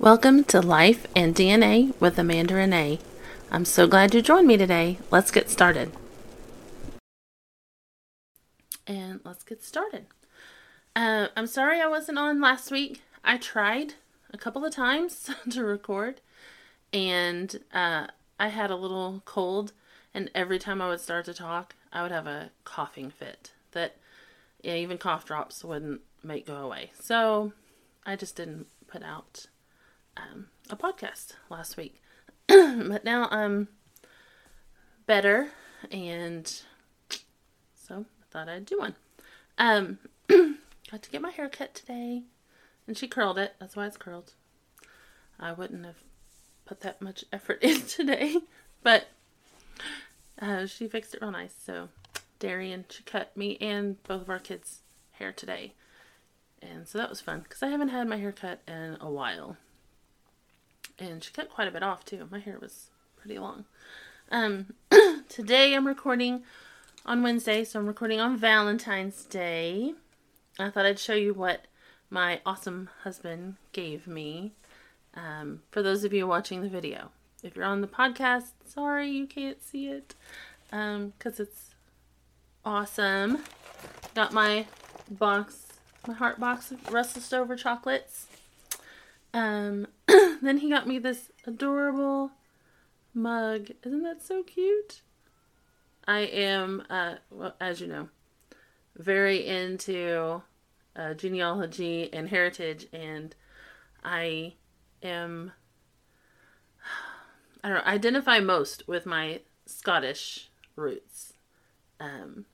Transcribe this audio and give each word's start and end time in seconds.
Welcome 0.00 0.44
to 0.44 0.60
Life 0.60 1.08
and 1.16 1.34
DNA 1.34 1.92
with 2.00 2.20
Amanda 2.20 2.54
Renee. 2.54 3.00
I'm 3.50 3.64
so 3.64 3.88
glad 3.88 4.14
you 4.14 4.22
joined 4.22 4.46
me 4.46 4.56
today. 4.56 4.98
Let's 5.10 5.32
get 5.32 5.50
started. 5.50 5.90
And 8.86 9.18
let's 9.24 9.42
get 9.42 9.60
started. 9.64 10.06
Uh, 10.94 11.26
I'm 11.36 11.48
sorry 11.48 11.80
I 11.80 11.88
wasn't 11.88 12.16
on 12.16 12.40
last 12.40 12.70
week. 12.70 13.02
I 13.24 13.38
tried 13.38 13.94
a 14.32 14.38
couple 14.38 14.64
of 14.64 14.72
times 14.72 15.30
to 15.50 15.64
record, 15.64 16.20
and 16.92 17.58
uh, 17.74 18.06
I 18.38 18.48
had 18.48 18.70
a 18.70 18.76
little 18.76 19.22
cold, 19.24 19.72
and 20.14 20.30
every 20.32 20.60
time 20.60 20.80
I 20.80 20.88
would 20.90 21.00
start 21.00 21.24
to 21.24 21.34
talk, 21.34 21.74
I 21.92 22.02
would 22.02 22.12
have 22.12 22.28
a 22.28 22.50
coughing 22.62 23.10
fit 23.10 23.50
that 23.72 23.96
yeah, 24.62 24.74
even 24.74 24.96
cough 24.96 25.24
drops 25.24 25.64
wouldn't 25.64 26.02
make 26.22 26.46
go 26.46 26.54
away. 26.54 26.92
So 27.00 27.52
I 28.06 28.14
just 28.14 28.36
didn't 28.36 28.68
put 28.86 29.02
out 29.02 29.46
um, 30.18 30.46
a 30.70 30.76
podcast 30.76 31.34
last 31.50 31.76
week. 31.76 32.00
but 32.46 33.04
now 33.04 33.28
I'm 33.30 33.68
better, 35.06 35.48
and 35.90 36.46
so 37.74 38.04
I 38.20 38.24
thought 38.30 38.48
I'd 38.48 38.66
do 38.66 38.78
one. 38.78 38.94
Um, 39.58 39.98
got 40.28 41.02
to 41.02 41.10
get 41.10 41.22
my 41.22 41.30
hair 41.30 41.48
cut 41.48 41.74
today, 41.74 42.22
and 42.86 42.96
she 42.96 43.08
curled 43.08 43.38
it. 43.38 43.54
That's 43.58 43.76
why 43.76 43.86
it's 43.86 43.96
curled. 43.96 44.34
I 45.38 45.52
wouldn't 45.52 45.84
have 45.84 46.02
put 46.64 46.80
that 46.80 47.00
much 47.00 47.24
effort 47.32 47.58
in 47.62 47.82
today, 47.82 48.36
but 48.82 49.08
uh, 50.40 50.66
she 50.66 50.88
fixed 50.88 51.14
it 51.14 51.22
real 51.22 51.30
nice. 51.30 51.54
So 51.64 51.88
Darian, 52.38 52.84
she 52.88 53.02
cut 53.02 53.36
me 53.36 53.56
and 53.60 54.02
both 54.04 54.22
of 54.22 54.30
our 54.30 54.38
kids' 54.38 54.80
hair 55.12 55.32
today. 55.32 55.74
And 56.60 56.88
so 56.88 56.98
that 56.98 57.08
was 57.08 57.20
fun 57.20 57.40
because 57.40 57.62
I 57.62 57.68
haven't 57.68 57.88
had 57.88 58.08
my 58.08 58.16
hair 58.16 58.32
cut 58.32 58.60
in 58.66 58.96
a 59.00 59.10
while. 59.10 59.56
And 60.98 61.22
she 61.22 61.32
cut 61.32 61.48
quite 61.50 61.68
a 61.68 61.70
bit 61.70 61.82
off 61.82 62.04
too. 62.04 62.26
My 62.30 62.40
hair 62.40 62.58
was 62.60 62.88
pretty 63.16 63.38
long. 63.38 63.64
Um, 64.30 64.74
today 65.28 65.74
I'm 65.74 65.86
recording 65.86 66.42
on 67.06 67.22
Wednesday, 67.22 67.62
so 67.64 67.78
I'm 67.78 67.86
recording 67.86 68.20
on 68.20 68.36
Valentine's 68.36 69.24
Day. 69.24 69.94
I 70.58 70.70
thought 70.70 70.86
I'd 70.86 70.98
show 70.98 71.14
you 71.14 71.34
what 71.34 71.66
my 72.10 72.40
awesome 72.44 72.90
husband 73.04 73.56
gave 73.72 74.08
me. 74.08 74.52
Um, 75.14 75.62
for 75.70 75.82
those 75.82 76.02
of 76.02 76.12
you 76.12 76.26
watching 76.26 76.62
the 76.62 76.68
video, 76.68 77.10
if 77.44 77.54
you're 77.54 77.64
on 77.64 77.80
the 77.80 77.86
podcast, 77.86 78.50
sorry 78.66 79.08
you 79.08 79.26
can't 79.26 79.62
see 79.62 79.88
it 79.88 80.14
because 80.70 81.40
um, 81.40 81.46
it's 81.46 81.74
awesome. 82.64 83.44
Got 84.14 84.32
my 84.32 84.66
box, 85.08 85.68
my 86.06 86.14
heart 86.14 86.40
box 86.40 86.72
of 86.72 86.92
Russell 86.92 87.22
Stover 87.22 87.54
chocolates. 87.54 88.26
Um, 89.32 89.86
then 90.42 90.58
he 90.58 90.70
got 90.70 90.86
me 90.86 90.98
this 90.98 91.30
adorable 91.46 92.32
mug. 93.14 93.70
Isn't 93.84 94.02
that 94.02 94.22
so 94.22 94.42
cute? 94.42 95.02
I 96.06 96.20
am, 96.20 96.84
uh, 96.88 97.16
well, 97.30 97.54
as 97.60 97.80
you 97.80 97.86
know, 97.86 98.08
very 98.96 99.46
into 99.46 100.42
uh, 100.96 101.14
genealogy 101.14 102.10
and 102.12 102.28
heritage, 102.28 102.86
and 102.92 103.34
I 104.02 104.54
am, 105.02 105.52
I 107.64 107.68
don't 107.68 107.78
know, 107.78 107.84
identify 107.90 108.40
most 108.40 108.88
with 108.88 109.04
my 109.04 109.40
Scottish 109.66 110.48
roots. 110.76 111.34
Um, 112.00 112.46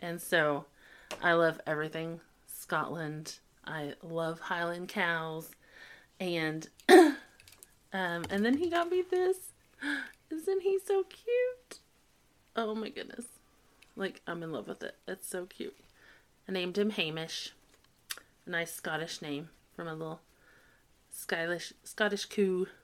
and 0.00 0.20
so 0.20 0.66
I 1.22 1.34
love 1.34 1.60
everything 1.66 2.20
Scotland. 2.46 3.38
I 3.64 3.94
love 4.02 4.40
Highland 4.40 4.88
cows. 4.88 5.50
And 6.20 6.68
um, 6.88 7.16
and 7.92 8.44
then 8.44 8.58
he 8.58 8.70
got 8.70 8.90
me 8.90 9.02
this. 9.02 9.38
Isn't 10.30 10.62
he 10.62 10.78
so 10.84 11.04
cute? 11.04 11.80
Oh 12.56 12.74
my 12.74 12.88
goodness. 12.88 13.26
Like 13.96 14.20
I'm 14.26 14.42
in 14.42 14.52
love 14.52 14.68
with 14.68 14.82
it. 14.82 14.96
It's 15.06 15.28
so 15.28 15.46
cute. 15.46 15.76
I 16.48 16.52
named 16.52 16.78
him 16.78 16.90
Hamish. 16.90 17.52
A 18.46 18.50
nice 18.50 18.72
Scottish 18.72 19.22
name 19.22 19.48
from 19.74 19.88
a 19.88 19.94
little 19.94 20.20
Scottish 21.10 21.72
Scottish 21.82 22.26
coo. 22.26 22.66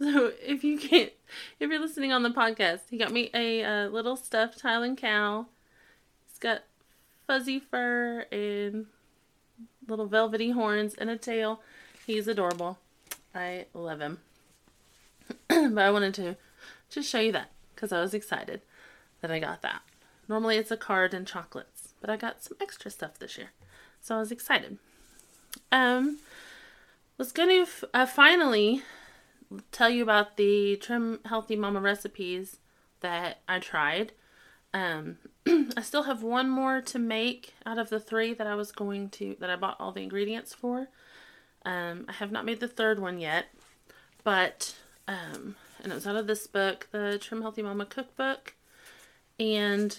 So 0.00 0.32
if 0.42 0.64
you 0.64 0.76
can't, 0.76 1.12
if 1.60 1.70
you're 1.70 1.80
listening 1.80 2.12
on 2.12 2.24
the 2.24 2.30
podcast, 2.30 2.80
he 2.90 2.98
got 2.98 3.12
me 3.12 3.30
a, 3.32 3.62
a 3.62 3.88
little 3.88 4.16
stuffed 4.16 4.60
Highland 4.60 4.98
cow 4.98 5.46
He's 6.34 6.40
got 6.40 6.62
fuzzy 7.28 7.60
fur 7.60 8.26
and 8.32 8.86
little 9.86 10.06
velvety 10.06 10.50
horns 10.50 10.94
and 10.94 11.08
a 11.08 11.16
tail. 11.16 11.60
He's 12.06 12.28
adorable. 12.28 12.78
I 13.34 13.66
love 13.74 14.00
him. 14.00 14.18
but 15.48 15.78
I 15.78 15.90
wanted 15.90 16.14
to 16.14 16.36
just 16.90 17.08
show 17.08 17.20
you 17.20 17.32
that 17.32 17.50
because 17.74 17.92
I 17.92 18.00
was 18.00 18.14
excited 18.14 18.60
that 19.20 19.30
I 19.30 19.38
got 19.38 19.62
that. 19.62 19.82
Normally 20.28 20.56
it's 20.56 20.70
a 20.70 20.76
card 20.76 21.14
and 21.14 21.26
chocolates, 21.26 21.94
but 22.00 22.10
I 22.10 22.16
got 22.16 22.42
some 22.42 22.56
extra 22.60 22.90
stuff 22.90 23.18
this 23.18 23.38
year. 23.38 23.50
So 24.00 24.16
I 24.16 24.20
was 24.20 24.30
excited. 24.30 24.78
Um 25.72 26.18
was 27.18 27.32
going 27.32 27.64
to 27.64 27.88
uh, 27.94 28.06
finally 28.06 28.82
tell 29.70 29.88
you 29.88 30.02
about 30.02 30.36
the 30.36 30.76
Trim 30.76 31.20
Healthy 31.24 31.56
Mama 31.56 31.80
recipes 31.80 32.58
that 33.00 33.40
I 33.48 33.58
tried. 33.60 34.12
Um, 34.72 35.18
I 35.46 35.80
still 35.82 36.04
have 36.04 36.22
one 36.22 36.48
more 36.48 36.80
to 36.80 36.98
make 36.98 37.54
out 37.64 37.78
of 37.78 37.90
the 37.90 38.00
three 38.00 38.34
that 38.34 38.46
I 38.46 38.54
was 38.56 38.72
going 38.72 39.10
to, 39.10 39.36
that 39.38 39.50
I 39.50 39.56
bought 39.56 39.76
all 39.78 39.92
the 39.92 40.02
ingredients 40.02 40.52
for. 40.54 40.88
Um, 41.64 42.04
I 42.08 42.12
have 42.12 42.30
not 42.30 42.44
made 42.44 42.60
the 42.60 42.68
third 42.68 42.98
one 42.98 43.18
yet, 43.18 43.46
but, 44.22 44.74
um, 45.08 45.56
and 45.82 45.92
it 45.92 45.94
was 45.94 46.06
out 46.06 46.16
of 46.16 46.26
this 46.26 46.46
book, 46.46 46.88
the 46.90 47.18
Trim 47.18 47.42
Healthy 47.42 47.62
Mama 47.62 47.86
Cookbook. 47.86 48.54
And 49.40 49.98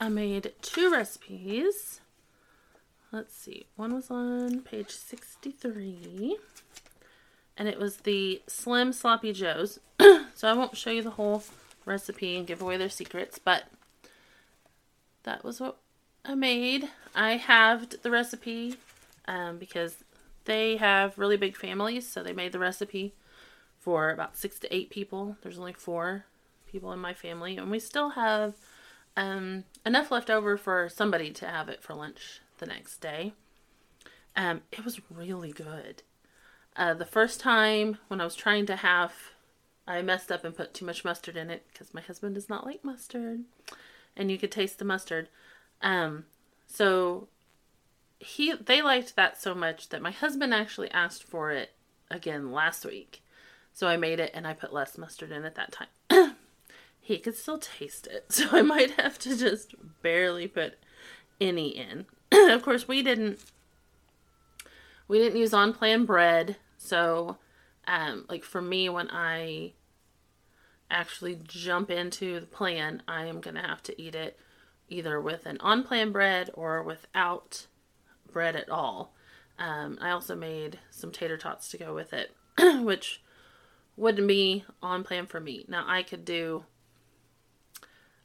I 0.00 0.08
made 0.08 0.52
two 0.62 0.90
recipes. 0.90 2.00
Let's 3.12 3.36
see, 3.36 3.66
one 3.76 3.94
was 3.94 4.10
on 4.10 4.62
page 4.62 4.90
63, 4.90 6.36
and 7.56 7.68
it 7.68 7.78
was 7.78 7.98
the 7.98 8.42
Slim 8.48 8.92
Sloppy 8.92 9.32
Joes. 9.32 9.78
so 10.34 10.48
I 10.48 10.52
won't 10.52 10.76
show 10.76 10.90
you 10.90 11.02
the 11.02 11.10
whole 11.10 11.44
recipe 11.84 12.36
and 12.36 12.46
give 12.46 12.60
away 12.60 12.76
their 12.76 12.88
secrets, 12.88 13.38
but 13.38 13.64
that 15.22 15.44
was 15.44 15.60
what 15.60 15.76
I 16.24 16.34
made. 16.34 16.88
I 17.14 17.36
halved 17.36 18.02
the 18.02 18.10
recipe 18.10 18.76
um, 19.26 19.58
because 19.58 20.04
they 20.44 20.76
have 20.76 21.18
really 21.18 21.36
big 21.36 21.56
families, 21.56 22.08
so 22.10 22.22
they 22.22 22.32
made 22.32 22.52
the 22.52 22.58
recipe 22.58 23.14
for 23.78 24.10
about 24.10 24.36
six 24.36 24.58
to 24.60 24.74
eight 24.74 24.90
people. 24.90 25.36
There's 25.42 25.58
only 25.58 25.72
four 25.72 26.24
people 26.70 26.92
in 26.92 26.98
my 26.98 27.14
family, 27.14 27.56
and 27.56 27.70
we 27.70 27.78
still 27.78 28.10
have 28.10 28.54
um, 29.16 29.64
enough 29.86 30.10
left 30.10 30.30
over 30.30 30.56
for 30.56 30.88
somebody 30.88 31.30
to 31.32 31.46
have 31.46 31.68
it 31.68 31.82
for 31.82 31.94
lunch 31.94 32.40
the 32.58 32.66
next 32.66 32.98
day. 32.98 33.32
Um, 34.36 34.62
it 34.72 34.84
was 34.84 35.00
really 35.10 35.52
good. 35.52 36.02
Uh, 36.76 36.94
the 36.94 37.04
first 37.04 37.40
time 37.40 37.98
when 38.08 38.20
I 38.20 38.24
was 38.24 38.34
trying 38.34 38.66
to 38.66 38.76
have 38.76 39.12
I 39.86 40.00
messed 40.02 40.32
up 40.32 40.44
and 40.44 40.56
put 40.56 40.72
too 40.72 40.86
much 40.86 41.04
mustard 41.04 41.36
in 41.36 41.50
it 41.50 41.66
because 41.72 41.92
my 41.92 42.00
husband 42.00 42.34
does 42.34 42.48
not 42.48 42.64
like 42.64 42.84
mustard, 42.84 43.40
and 44.16 44.30
you 44.30 44.38
could 44.38 44.50
taste 44.50 44.78
the 44.78 44.84
mustard. 44.84 45.28
Um, 45.82 46.24
so 46.66 47.28
he 48.24 48.54
they 48.54 48.82
liked 48.82 49.16
that 49.16 49.40
so 49.40 49.54
much 49.54 49.90
that 49.90 50.02
my 50.02 50.10
husband 50.10 50.54
actually 50.54 50.90
asked 50.90 51.24
for 51.24 51.50
it 51.50 51.72
again 52.10 52.52
last 52.52 52.84
week. 52.84 53.22
So 53.72 53.86
I 53.88 53.96
made 53.96 54.20
it 54.20 54.30
and 54.34 54.46
I 54.46 54.52
put 54.52 54.72
less 54.72 54.96
mustard 54.96 55.32
in 55.32 55.44
at 55.44 55.56
that 55.56 55.72
time. 55.72 56.36
he 57.00 57.18
could 57.18 57.36
still 57.36 57.58
taste 57.58 58.06
it, 58.06 58.26
so 58.32 58.46
I 58.52 58.62
might 58.62 58.92
have 58.92 59.18
to 59.20 59.36
just 59.36 59.74
barely 60.02 60.48
put 60.48 60.74
any 61.40 61.68
in. 61.68 62.06
of 62.32 62.62
course, 62.62 62.88
we 62.88 63.02
didn't 63.02 63.40
we 65.06 65.18
didn't 65.18 65.38
use 65.38 65.52
on 65.52 65.72
plan 65.72 66.04
bread, 66.04 66.56
so 66.78 67.36
um, 67.86 68.24
like 68.28 68.44
for 68.44 68.62
me, 68.62 68.88
when 68.88 69.10
I 69.10 69.72
actually 70.90 71.40
jump 71.42 71.90
into 71.90 72.40
the 72.40 72.46
plan, 72.46 73.02
I 73.06 73.26
am 73.26 73.40
going 73.40 73.56
to 73.56 73.62
have 73.62 73.82
to 73.84 74.00
eat 74.00 74.14
it 74.14 74.38
either 74.88 75.20
with 75.20 75.46
an 75.46 75.58
on 75.60 75.82
plan 75.82 76.12
bread 76.12 76.50
or 76.54 76.82
without 76.82 77.66
bread 78.32 78.56
at 78.56 78.68
all. 78.68 79.14
Um, 79.58 79.98
I 80.00 80.10
also 80.10 80.34
made 80.34 80.80
some 80.90 81.12
tater 81.12 81.36
tots 81.36 81.68
to 81.70 81.78
go 81.78 81.94
with 81.94 82.12
it, 82.12 82.34
which 82.84 83.22
wouldn't 83.96 84.26
be 84.26 84.64
on 84.82 85.04
plan 85.04 85.26
for 85.26 85.40
me. 85.40 85.64
Now, 85.68 85.84
I 85.86 86.02
could 86.02 86.24
do 86.24 86.64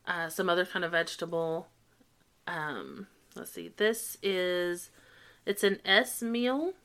uh, 0.07 0.29
some 0.29 0.49
other 0.49 0.65
kind 0.65 0.83
of 0.83 0.91
vegetable. 0.91 1.67
Um, 2.47 3.07
let's 3.35 3.51
see, 3.51 3.71
this 3.77 4.17
is, 4.23 4.89
it's 5.45 5.63
an 5.63 5.79
S 5.85 6.21
meal. 6.21 6.73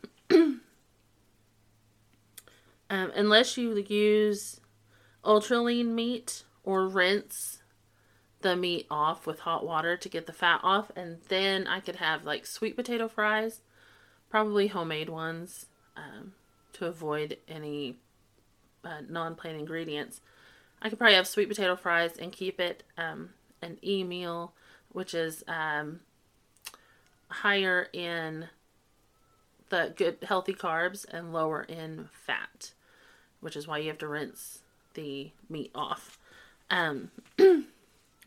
Um, 2.90 3.10
unless 3.16 3.56
you 3.56 3.74
use 3.76 4.60
ultra 5.24 5.58
lean 5.58 5.94
meat 5.94 6.44
or 6.62 6.86
rinse 6.86 7.62
the 8.44 8.54
meat 8.54 8.86
off 8.90 9.26
with 9.26 9.40
hot 9.40 9.64
water 9.64 9.96
to 9.96 10.08
get 10.08 10.26
the 10.26 10.32
fat 10.32 10.60
off, 10.62 10.92
and 10.94 11.16
then 11.28 11.66
I 11.66 11.80
could 11.80 11.96
have 11.96 12.24
like 12.26 12.44
sweet 12.44 12.76
potato 12.76 13.08
fries, 13.08 13.62
probably 14.28 14.66
homemade 14.66 15.08
ones 15.08 15.64
um, 15.96 16.34
to 16.74 16.84
avoid 16.84 17.38
any 17.48 17.96
uh, 18.84 19.00
non-plain 19.08 19.56
ingredients. 19.56 20.20
I 20.82 20.90
could 20.90 20.98
probably 20.98 21.16
have 21.16 21.26
sweet 21.26 21.48
potato 21.48 21.74
fries 21.74 22.18
and 22.18 22.32
keep 22.32 22.60
it 22.60 22.82
um, 22.98 23.30
an 23.62 23.78
e 23.82 24.04
meal, 24.04 24.52
which 24.92 25.14
is 25.14 25.42
um, 25.48 26.00
higher 27.28 27.88
in 27.94 28.48
the 29.70 29.94
good 29.96 30.18
healthy 30.22 30.52
carbs 30.52 31.06
and 31.10 31.32
lower 31.32 31.62
in 31.62 32.10
fat, 32.12 32.72
which 33.40 33.56
is 33.56 33.66
why 33.66 33.78
you 33.78 33.88
have 33.88 33.98
to 33.98 34.06
rinse 34.06 34.58
the 34.92 35.30
meat 35.48 35.70
off. 35.74 36.18
Um, 36.68 37.10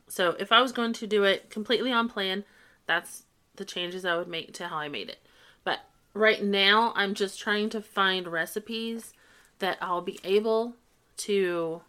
so 0.07 0.35
if 0.39 0.51
I 0.51 0.61
was 0.61 0.71
going 0.71 0.93
to 0.93 1.07
do 1.07 1.23
it 1.23 1.49
completely 1.49 1.91
on 1.91 2.09
plan, 2.09 2.43
that's 2.85 3.23
the 3.55 3.65
changes 3.65 4.05
I 4.05 4.15
would 4.15 4.27
make 4.27 4.53
to 4.53 4.67
how 4.67 4.77
I 4.77 4.87
made 4.87 5.09
it. 5.09 5.19
But 5.63 5.79
right 6.13 6.43
now, 6.43 6.93
I'm 6.95 7.13
just 7.13 7.39
trying 7.39 7.69
to 7.71 7.81
find 7.81 8.27
recipes 8.27 9.13
that 9.59 9.77
I'll 9.81 10.01
be 10.01 10.19
able 10.23 10.75
to 11.17 11.81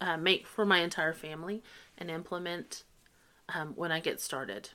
uh, 0.00 0.16
make 0.16 0.46
for 0.46 0.64
my 0.64 0.78
entire 0.78 1.12
family 1.12 1.62
and 1.98 2.10
implement 2.10 2.84
um, 3.54 3.72
when 3.74 3.92
I 3.92 4.00
get 4.00 4.20
started. 4.20 4.70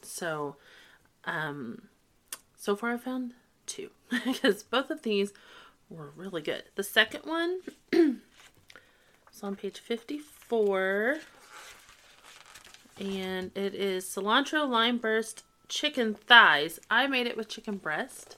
So, 0.00 0.56
um, 1.24 1.88
so 2.56 2.76
far 2.76 2.92
I 2.92 2.96
found 2.96 3.34
two 3.66 3.90
because 4.24 4.62
both 4.62 4.90
of 4.90 5.02
these 5.02 5.32
were 5.90 6.12
really 6.16 6.42
good. 6.42 6.64
The 6.76 6.84
second 6.84 7.24
one 7.24 7.60
is 7.92 9.42
on 9.42 9.56
page 9.56 9.78
54 9.78 11.18
and 13.02 13.50
it 13.56 13.74
is 13.74 14.04
cilantro 14.04 14.68
lime 14.68 14.98
burst 14.98 15.42
chicken 15.68 16.14
thighs. 16.14 16.78
I 16.90 17.08
made 17.08 17.26
it 17.26 17.36
with 17.36 17.48
chicken 17.48 17.76
breast 17.76 18.36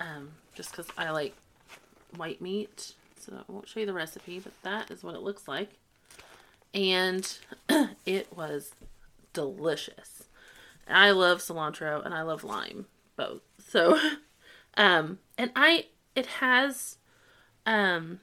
um, 0.00 0.32
just 0.54 0.72
because 0.72 0.88
I 0.98 1.10
like 1.10 1.34
white 2.16 2.40
meat. 2.40 2.94
So 3.20 3.34
I 3.36 3.52
won't 3.52 3.68
show 3.68 3.80
you 3.80 3.86
the 3.86 3.92
recipe, 3.92 4.40
but 4.40 4.52
that 4.62 4.90
is 4.90 5.02
what 5.02 5.14
it 5.14 5.22
looks 5.22 5.46
like. 5.46 5.70
And 6.74 7.38
it 8.06 8.36
was 8.36 8.72
delicious. 9.32 10.24
I 10.88 11.12
love 11.12 11.38
cilantro 11.38 12.04
and 12.04 12.12
I 12.12 12.22
love 12.22 12.42
lime 12.42 12.86
both. 13.16 13.42
So 13.68 13.98
um 14.76 15.20
and 15.38 15.52
I 15.54 15.86
it 16.14 16.26
has 16.26 16.98
um 17.64 18.20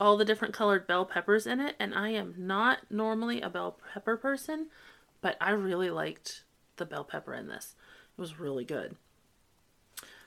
all 0.00 0.16
the 0.16 0.24
different 0.24 0.54
colored 0.54 0.86
bell 0.86 1.04
peppers 1.04 1.46
in 1.46 1.60
it 1.60 1.76
and 1.78 1.94
I 1.94 2.08
am 2.08 2.34
not 2.38 2.78
normally 2.90 3.42
a 3.42 3.50
bell 3.50 3.78
pepper 3.92 4.16
person, 4.16 4.68
but 5.20 5.36
I 5.40 5.50
really 5.50 5.90
liked 5.90 6.44
the 6.78 6.86
bell 6.86 7.04
pepper 7.04 7.34
in 7.34 7.48
this. 7.48 7.74
It 8.16 8.20
was 8.20 8.40
really 8.40 8.64
good. 8.64 8.96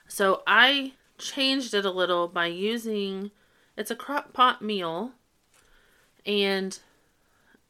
So 0.06 0.42
I 0.46 0.92
changed 1.18 1.74
it 1.74 1.84
a 1.84 1.90
little 1.90 2.28
by 2.28 2.46
using 2.46 3.32
it's 3.76 3.90
a 3.90 3.96
crock 3.96 4.32
pot 4.32 4.62
meal 4.62 5.12
and 6.24 6.78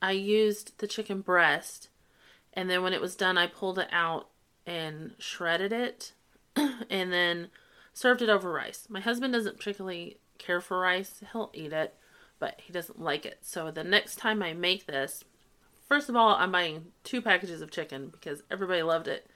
I 0.02 0.12
used 0.12 0.78
the 0.78 0.86
chicken 0.86 1.22
breast 1.22 1.88
and 2.52 2.68
then 2.68 2.82
when 2.82 2.92
it 2.92 3.00
was 3.00 3.16
done 3.16 3.38
I 3.38 3.46
pulled 3.46 3.78
it 3.78 3.88
out 3.90 4.28
and 4.66 5.14
shredded 5.18 5.72
it 5.72 6.12
and 6.56 7.10
then 7.10 7.48
served 7.94 8.20
it 8.20 8.28
over 8.28 8.52
rice. 8.52 8.86
My 8.90 9.00
husband 9.00 9.32
doesn't 9.32 9.56
particularly 9.56 10.18
care 10.44 10.60
for 10.60 10.78
rice. 10.80 11.22
He'll 11.32 11.50
eat 11.54 11.72
it, 11.72 11.94
but 12.38 12.60
he 12.64 12.72
doesn't 12.72 13.00
like 13.00 13.24
it. 13.24 13.38
So 13.42 13.70
the 13.70 13.84
next 13.84 14.16
time 14.16 14.42
I 14.42 14.52
make 14.52 14.86
this, 14.86 15.24
first 15.88 16.08
of 16.08 16.16
all, 16.16 16.34
I'm 16.34 16.52
buying 16.52 16.86
two 17.02 17.22
packages 17.22 17.60
of 17.60 17.70
chicken 17.70 18.08
because 18.08 18.42
everybody 18.50 18.82
loved 18.82 19.08
it 19.08 19.30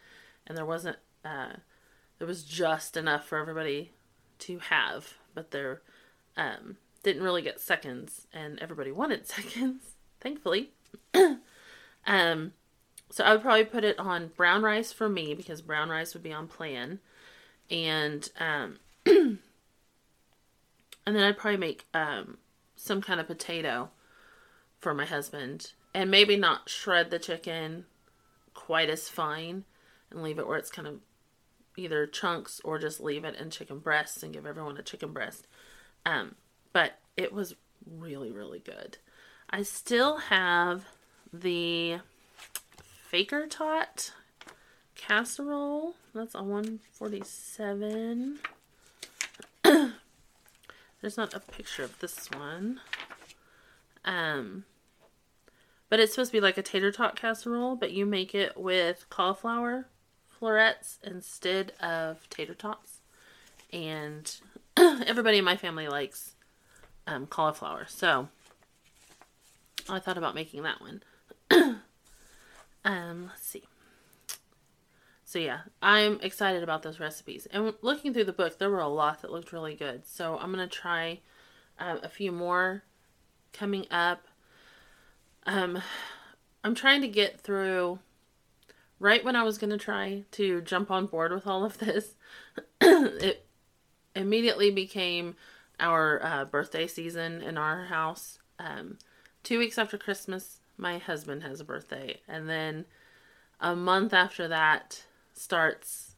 and 0.47 0.57
there 0.57 0.67
wasn't 0.67 0.97
uh 1.25 1.55
there 2.19 2.27
was 2.27 2.43
just 2.43 2.97
enough 2.97 3.27
for 3.27 3.39
everybody 3.39 3.93
to 4.41 4.59
have, 4.59 5.15
but 5.35 5.51
there 5.53 5.83
um, 6.37 6.77
didn't 7.03 7.23
really 7.23 7.43
get 7.43 7.61
seconds, 7.61 8.27
and 8.33 8.59
everybody 8.61 8.93
wanted 8.93 9.27
seconds, 9.27 9.95
thankfully. 10.21 10.71
um, 12.07 12.53
so 13.11 13.25
I 13.25 13.33
would 13.33 13.43
probably 13.43 13.65
put 13.65 13.85
it 13.85 13.99
on 13.99 14.33
brown 14.37 14.63
rice 14.63 14.93
for 14.93 15.09
me 15.09 15.35
because 15.35 15.63
brown 15.63 15.89
rice 15.89 16.15
would 16.15 16.23
be 16.23 16.33
on 16.33 16.49
plan, 16.49 16.99
and 17.71 18.29
um, 18.39 18.79
and 21.09 21.17
then 21.17 21.25
I'd 21.25 21.39
probably 21.39 21.57
make 21.57 21.87
um, 21.95 22.37
some 22.77 23.01
kind 23.01 23.19
of 23.19 23.27
potato 23.27 23.89
for 24.79 24.93
my 24.93 25.07
husband, 25.07 25.73
and 25.95 26.11
maybe 26.11 26.37
not 26.37 26.69
shred 26.69 27.09
the 27.09 27.19
chicken 27.19 27.87
quite 28.53 28.91
as 28.91 29.09
fine 29.09 29.65
and 30.11 30.23
leave 30.23 30.39
it 30.39 30.47
where 30.47 30.59
it's 30.59 30.71
kind 30.71 30.87
of 30.87 31.01
either 31.79 32.07
chunks 32.07 32.61
or 32.63 32.79
just 32.79 33.01
leave 33.01 33.25
it 33.25 33.37
in 33.37 33.49
chicken 33.49 33.79
breasts 33.79 34.23
and 34.23 34.35
give 34.35 34.45
everyone 34.45 34.77
a 34.77 34.83
chicken 34.83 35.15
breast. 35.15 35.47
Um, 36.05 36.35
but 36.75 36.99
it 37.17 37.33
was 37.33 37.55
really, 37.91 38.31
really 38.31 38.59
good. 38.59 38.99
I 39.49 39.63
still 39.63 40.19
have 40.19 40.85
the 41.33 42.01
Faker 43.11 43.47
Tot 43.47 44.13
casserole. 44.95 45.95
That's 46.13 46.35
on 46.35 46.51
147. 46.51 48.41
There's 51.01 51.17
not 51.17 51.35
a 51.35 51.41
picture 51.41 51.83
of 51.83 51.99
this 52.01 52.31
one. 52.31 52.81
Um, 54.05 54.65
but 55.89 56.01
it's 56.01 56.13
supposed 56.13 56.31
to 56.31 56.37
be 56.37 56.41
like 56.41 56.59
a 56.59 56.63
tater 56.63 56.93
tot 56.93 57.17
casserole, 57.17 57.77
but 57.77 57.93
you 57.93 58.05
make 58.05 58.35
it 58.35 58.57
with 58.57 59.07
cauliflower 59.11 59.87
florets 60.29 60.99
instead 61.03 61.73
of 61.81 62.29
tater 62.31 62.55
tots. 62.55 63.01
And 63.73 64.35
everybody 64.77 65.39
in 65.39 65.45
my 65.45 65.57
family 65.57 65.89
likes 65.89 66.35
um, 67.07 67.27
cauliflower. 67.27 67.87
So 67.89 68.29
I 69.89 69.99
thought 69.99 70.19
about 70.19 70.35
making 70.35 70.63
that 70.63 70.81
one. 70.81 71.03
um, 72.85 73.27
let's 73.29 73.47
see. 73.47 73.63
So 75.29 75.39
yeah, 75.39 75.59
I'm 75.83 76.19
excited 76.23 76.63
about 76.63 76.83
those 76.83 76.99
recipes. 76.99 77.47
And 77.51 77.75
looking 77.83 78.15
through 78.15 78.25
the 78.25 78.33
book, 78.33 78.59
there 78.59 78.71
were 78.71 78.81
a 78.81 78.89
lot 78.89 79.21
that 79.21 79.31
looked 79.31 79.53
really 79.53 79.75
good. 79.75 80.07
So 80.07 80.39
I'm 80.39 80.51
gonna 80.51 80.67
try 80.67 81.21
um, 81.79 82.01
a 82.03 82.09
few 82.09 82.33
more 82.33 82.83
coming 83.53 83.85
up. 83.91 84.27
Um, 85.45 85.83
I'm 86.65 86.75
trying 86.75 87.03
to 87.03 87.09
get 87.09 87.43
through 87.43 87.99
right 88.99 89.23
when 89.23 89.37
I 89.37 89.43
was 89.43 89.59
to 89.59 89.77
try 89.77 90.25
to 90.31 90.63
jump 90.63 90.91
on 90.91 91.05
board 91.05 91.31
with 91.31 91.47
all 91.47 91.63
of 91.63 91.77
this, 91.77 92.15
it 92.81 93.47
immediately 94.17 94.71
became 94.71 95.37
our 95.79 96.25
uh, 96.25 96.45
birthday 96.47 96.87
season 96.87 97.43
in 97.43 97.59
our 97.59 97.85
house. 97.85 98.39
Um, 98.59 98.97
two 99.43 99.59
weeks 99.59 99.77
after 99.77 99.99
Christmas, 99.99 100.61
my 100.79 100.97
husband 100.97 101.43
has 101.43 101.61
a 101.61 101.65
birthday. 101.65 102.21
And 102.27 102.49
then 102.49 102.87
a 103.61 103.77
month 103.77 104.15
after 104.15 104.49
that 104.49 105.05
starts 105.39 106.15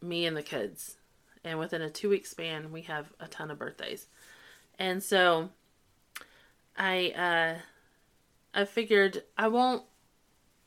me 0.00 0.26
and 0.26 0.36
the 0.36 0.42
kids. 0.42 0.96
And 1.44 1.58
within 1.58 1.82
a 1.82 1.90
two 1.90 2.08
week 2.08 2.26
span, 2.26 2.72
we 2.72 2.82
have 2.82 3.12
a 3.20 3.28
ton 3.28 3.50
of 3.50 3.58
birthdays. 3.58 4.06
And 4.78 5.02
so 5.02 5.50
I, 6.76 7.10
uh, 7.10 8.58
I 8.58 8.64
figured 8.64 9.22
I 9.36 9.48
won't 9.48 9.84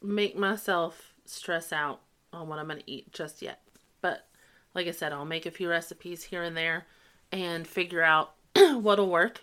make 0.01 0.37
myself 0.37 1.13
stress 1.25 1.73
out 1.73 2.01
on 2.31 2.47
what 2.47 2.59
I'm 2.59 2.67
going 2.67 2.79
to 2.79 2.91
eat 2.91 3.11
just 3.11 3.41
yet. 3.41 3.61
But 4.01 4.27
like 4.73 4.87
I 4.87 4.91
said, 4.91 5.11
I'll 5.11 5.25
make 5.25 5.45
a 5.45 5.51
few 5.51 5.69
recipes 5.69 6.25
here 6.25 6.43
and 6.43 6.55
there 6.55 6.85
and 7.31 7.67
figure 7.67 8.03
out 8.03 8.33
what'll 8.55 9.09
work 9.09 9.41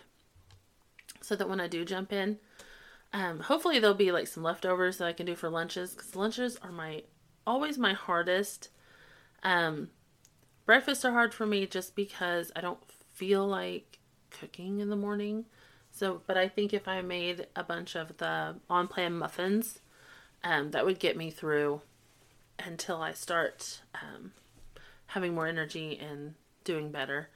so 1.21 1.35
that 1.35 1.49
when 1.49 1.59
I 1.59 1.67
do 1.67 1.83
jump 1.83 2.13
in, 2.13 2.37
um, 3.13 3.41
hopefully 3.41 3.79
there'll 3.79 3.95
be 3.95 4.11
like 4.11 4.27
some 4.27 4.43
leftovers 4.43 4.97
that 4.97 5.07
I 5.07 5.13
can 5.13 5.25
do 5.25 5.35
for 5.35 5.49
lunches 5.49 5.93
because 5.93 6.15
lunches 6.15 6.57
are 6.61 6.71
my 6.71 7.03
always 7.45 7.77
my 7.77 7.93
hardest. 7.93 8.69
Um, 9.43 9.89
breakfasts 10.65 11.05
are 11.05 11.11
hard 11.11 11.33
for 11.33 11.45
me 11.45 11.65
just 11.65 11.95
because 11.95 12.51
I 12.55 12.61
don't 12.61 12.79
feel 13.13 13.47
like 13.47 13.99
cooking 14.29 14.79
in 14.79 14.89
the 14.89 14.95
morning. 14.95 15.45
So, 15.91 16.21
but 16.27 16.37
I 16.37 16.47
think 16.47 16.73
if 16.73 16.87
I 16.87 17.01
made 17.01 17.47
a 17.55 17.63
bunch 17.63 17.95
of 17.95 18.17
the 18.17 18.55
on 18.69 18.87
plan 18.87 19.13
muffins, 19.13 19.79
um, 20.43 20.71
that 20.71 20.85
would 20.85 20.99
get 20.99 21.15
me 21.15 21.31
through 21.31 21.81
until 22.59 23.01
I 23.01 23.13
start 23.13 23.81
um, 23.93 24.33
having 25.07 25.33
more 25.33 25.47
energy 25.47 25.97
and 25.97 26.35
doing 26.63 26.91
better. 26.91 27.29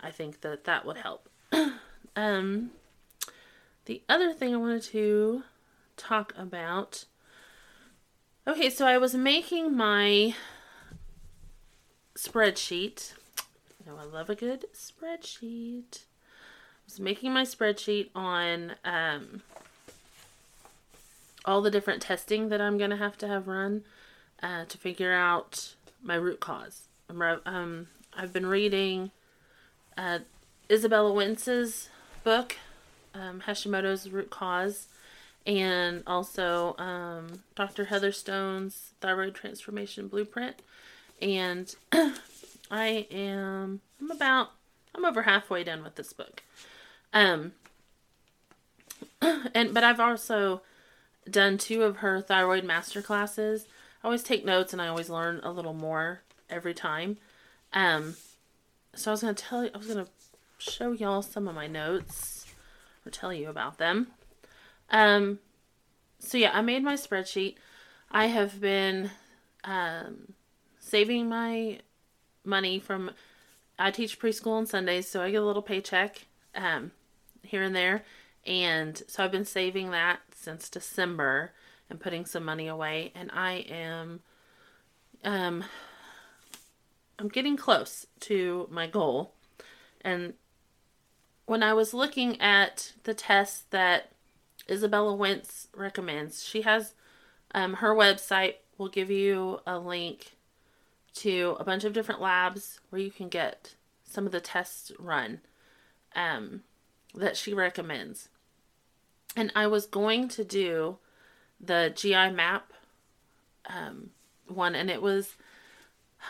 I 0.00 0.10
think 0.10 0.40
that 0.40 0.64
that 0.64 0.84
would 0.84 0.96
help. 0.96 1.28
um, 2.16 2.70
the 3.84 4.02
other 4.08 4.32
thing 4.32 4.54
I 4.54 4.58
wanted 4.58 4.82
to 4.84 5.42
talk 5.96 6.32
about. 6.36 7.04
Okay, 8.48 8.70
so 8.70 8.86
I 8.86 8.96
was 8.96 9.12
making 9.12 9.76
my 9.76 10.32
spreadsheet. 12.16 13.12
You 13.80 13.90
know, 13.90 13.98
I 14.00 14.04
love 14.04 14.30
a 14.30 14.36
good 14.36 14.66
spreadsheet. 14.72 16.04
I 16.04 16.84
was 16.84 17.00
making 17.00 17.32
my 17.32 17.42
spreadsheet 17.42 18.10
on 18.14 18.76
um, 18.84 19.42
all 21.44 21.60
the 21.60 21.72
different 21.72 22.02
testing 22.02 22.48
that 22.50 22.60
I'm 22.60 22.78
going 22.78 22.90
to 22.90 22.96
have 22.96 23.18
to 23.18 23.26
have 23.26 23.48
run 23.48 23.82
uh, 24.40 24.66
to 24.66 24.78
figure 24.78 25.12
out 25.12 25.74
my 26.00 26.14
root 26.14 26.38
cause. 26.38 26.82
Um, 27.10 27.88
I've 28.16 28.32
been 28.32 28.46
reading 28.46 29.10
uh, 29.98 30.20
Izabella 30.70 31.12
Wentz's 31.12 31.88
book, 32.22 32.54
um, 33.12 33.42
Hashimoto's 33.44 34.08
Root 34.08 34.30
Cause, 34.30 34.86
and 35.46 36.02
also 36.06 36.74
um, 36.78 37.44
Dr. 37.54 37.86
Heather 37.86 38.10
Stone's 38.10 38.92
Thyroid 39.00 39.34
Transformation 39.34 40.08
Blueprint. 40.08 40.60
And 41.22 41.74
I 42.70 43.06
am 43.10 43.80
I'm 44.00 44.10
about 44.10 44.50
I'm 44.94 45.04
over 45.04 45.22
halfway 45.22 45.64
done 45.64 45.82
with 45.82 45.94
this 45.94 46.12
book. 46.12 46.42
Um 47.12 47.52
and 49.22 49.72
but 49.72 49.84
I've 49.84 50.00
also 50.00 50.62
done 51.30 51.58
two 51.58 51.82
of 51.82 51.98
her 51.98 52.20
thyroid 52.20 52.64
master 52.64 53.00
classes. 53.02 53.66
I 54.02 54.08
always 54.08 54.22
take 54.22 54.44
notes 54.44 54.72
and 54.72 54.82
I 54.82 54.88
always 54.88 55.08
learn 55.08 55.40
a 55.42 55.50
little 55.50 55.74
more 55.74 56.22
every 56.50 56.74
time. 56.74 57.18
Um 57.72 58.16
so 58.94 59.10
I 59.10 59.12
was 59.12 59.22
going 59.22 59.34
to 59.34 59.42
tell 59.42 59.64
you 59.64 59.70
I 59.74 59.78
was 59.78 59.86
going 59.86 60.04
to 60.04 60.10
show 60.58 60.92
y'all 60.92 61.22
some 61.22 61.46
of 61.48 61.54
my 61.54 61.66
notes 61.66 62.46
or 63.04 63.10
tell 63.10 63.32
you 63.32 63.48
about 63.48 63.78
them. 63.78 64.08
Um 64.90 65.38
so 66.18 66.38
yeah, 66.38 66.50
I 66.52 66.62
made 66.62 66.82
my 66.82 66.94
spreadsheet. 66.94 67.56
I 68.10 68.26
have 68.26 68.60
been 68.60 69.10
um 69.64 70.34
saving 70.78 71.28
my 71.28 71.80
money 72.44 72.78
from 72.78 73.10
I 73.78 73.90
teach 73.90 74.18
preschool 74.18 74.52
on 74.52 74.66
Sundays, 74.66 75.08
so 75.08 75.22
I 75.22 75.30
get 75.30 75.42
a 75.42 75.44
little 75.44 75.62
paycheck 75.62 76.26
um, 76.54 76.92
here 77.42 77.62
and 77.62 77.76
there. 77.76 78.04
And 78.46 79.02
so 79.06 79.22
I've 79.22 79.32
been 79.32 79.44
saving 79.44 79.90
that 79.90 80.20
since 80.34 80.70
December 80.70 81.52
and 81.90 82.00
putting 82.00 82.24
some 82.24 82.44
money 82.44 82.68
away. 82.68 83.12
And 83.14 83.30
I 83.32 83.66
am, 83.68 84.20
um, 85.24 85.64
I'm 87.18 87.28
getting 87.28 87.56
close 87.56 88.06
to 88.20 88.66
my 88.70 88.86
goal. 88.86 89.34
And 90.00 90.34
when 91.44 91.62
I 91.62 91.74
was 91.74 91.92
looking 91.92 92.40
at 92.40 92.92
the 93.04 93.14
tests 93.14 93.64
that 93.70 94.12
Izabella 94.68 95.16
Wentz 95.16 95.68
recommends, 95.74 96.44
she 96.44 96.62
has 96.62 96.94
um, 97.52 97.74
her 97.74 97.94
website 97.94 98.56
will 98.78 98.88
give 98.88 99.10
you 99.10 99.60
a 99.66 99.78
link 99.78 100.36
to 101.14 101.56
a 101.58 101.64
bunch 101.64 101.84
of 101.84 101.92
different 101.92 102.20
labs 102.20 102.80
where 102.90 103.00
you 103.00 103.10
can 103.10 103.28
get 103.28 103.74
some 104.04 104.26
of 104.26 104.32
the 104.32 104.40
tests 104.40 104.92
run 104.98 105.40
um, 106.14 106.62
that 107.14 107.36
she 107.36 107.54
recommends. 107.54 108.28
And 109.34 109.52
I 109.54 109.66
was 109.66 109.86
going 109.86 110.28
to 110.28 110.44
do 110.44 110.98
the 111.60 111.92
GI 111.94 112.30
map 112.30 112.72
um, 113.68 114.10
one, 114.46 114.74
and 114.74 114.90
it 114.90 115.02
was 115.02 115.36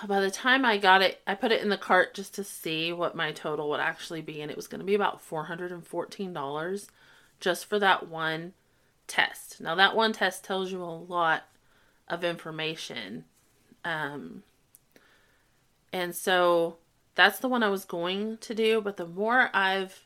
by 0.07 0.21
the 0.21 0.31
time 0.31 0.65
I 0.65 0.77
got 0.77 1.03
it, 1.03 1.21
I 1.27 1.35
put 1.35 1.53
it 1.53 1.63
in 1.63 1.69
the 1.69 1.79
cart 1.79 2.15
just 2.15 2.35
to 2.35 2.45
see 2.45 2.93
what 2.93 3.17
my 3.17 3.33
total 3.33 3.71
would 3.71 3.81
actually 3.81 4.21
be, 4.21 4.41
and 4.41 4.51
it 4.51 4.57
was 4.57 4.69
going 4.69 4.81
to 4.81 4.85
be 4.85 4.95
about 4.95 5.27
$414 5.29 6.87
just 7.41 7.67
for 7.67 7.79
that 7.79 8.09
one 8.09 8.53
test. 9.07 9.61
Now, 9.61 9.75
that 9.75 9.97
one 9.97 10.13
test 10.13 10.45
tells 10.45 10.73
you 10.73 10.83
a 10.83 10.85
lot 10.85 11.45
of 12.09 12.25
information. 12.25 13.25
Um, 13.85 14.43
and 15.93 16.15
so 16.15 16.77
that's 17.15 17.39
the 17.39 17.49
one 17.49 17.63
I 17.63 17.69
was 17.69 17.85
going 17.85 18.39
to 18.39 18.55
do, 18.55 18.81
but 18.81 18.97
the 18.97 19.07
more 19.07 19.51
I've 19.53 20.05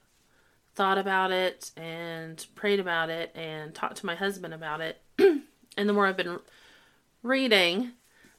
thought 0.74 0.98
about 0.98 1.32
it 1.32 1.72
and 1.76 2.44
prayed 2.54 2.80
about 2.80 3.10
it 3.10 3.32
and 3.34 3.74
talked 3.74 3.96
to 3.98 4.06
my 4.06 4.14
husband 4.14 4.54
about 4.54 4.80
it, 4.80 5.00
and 5.18 5.88
the 5.88 5.92
more 5.92 6.06
I've 6.06 6.16
been 6.16 6.38
reading, 7.22 7.92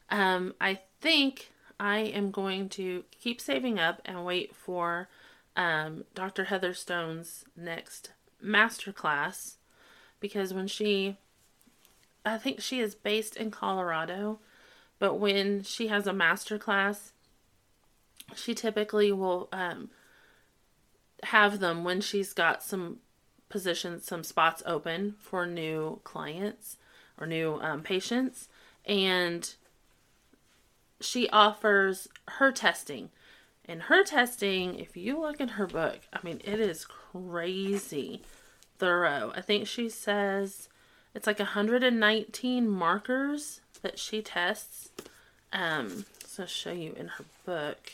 um, 0.10 0.54
I 0.62 0.80
think 1.02 1.52
I 1.80 2.00
am 2.00 2.32
going 2.32 2.70
to 2.70 3.04
keep 3.12 3.42
saving 3.42 3.80
up 3.80 4.02
and 4.06 4.26
wait 4.26 4.56
for 4.56 5.10
um, 5.56 6.06
Dr. 6.14 6.46
Heather 6.46 6.74
Stone's 6.74 7.44
next 7.56 8.12
master 8.42 8.92
class 8.92 9.58
because 10.20 10.54
when 10.54 10.68
she, 10.68 11.18
I 12.26 12.38
think 12.38 12.62
she 12.62 12.80
is 12.80 12.96
based 12.96 13.36
in 13.36 13.52
Colorado, 13.52 14.40
but 15.00 15.16
when 15.16 15.64
she 15.64 15.88
has 15.88 16.08
a 16.08 16.14
master 16.14 16.58
class, 16.58 17.12
she 18.36 18.54
typically 18.54 19.12
will 19.12 19.50
um, 19.52 19.90
have 21.24 21.60
them 21.60 21.84
when 21.84 22.02
she's 22.02 22.34
got 22.34 22.64
some 22.64 23.00
positions, 23.50 24.06
some 24.06 24.24
spots 24.24 24.64
open 24.66 25.16
for 25.20 25.46
new 25.46 26.00
clients 26.04 26.78
or 27.20 27.28
new 27.28 27.60
um, 27.62 27.82
patients. 27.82 28.48
And 28.86 29.54
she 31.00 31.28
offers 31.30 32.08
her 32.28 32.52
testing. 32.52 33.10
And 33.66 33.84
her 33.84 34.04
testing, 34.04 34.80
if 34.80 34.98
you 34.98 35.20
look 35.20 35.40
in 35.40 35.50
her 35.50 35.68
book, 35.68 36.00
I 36.12 36.20
mean, 36.24 36.42
it 36.44 36.60
is 36.60 36.86
crazy 36.86 38.22
thorough. 38.80 39.32
I 39.36 39.42
think 39.42 39.68
she 39.68 39.88
says 39.90 40.68
it's 41.14 41.28
like 41.28 41.40
119 41.40 42.68
markers 42.68 43.62
that 43.82 44.00
she 44.00 44.22
tests. 44.22 44.90
Um, 45.54 46.06
so 46.26 46.44
I'll 46.44 46.48
show 46.48 46.72
you 46.72 46.94
in 46.94 47.08
her 47.08 47.26
book 47.46 47.94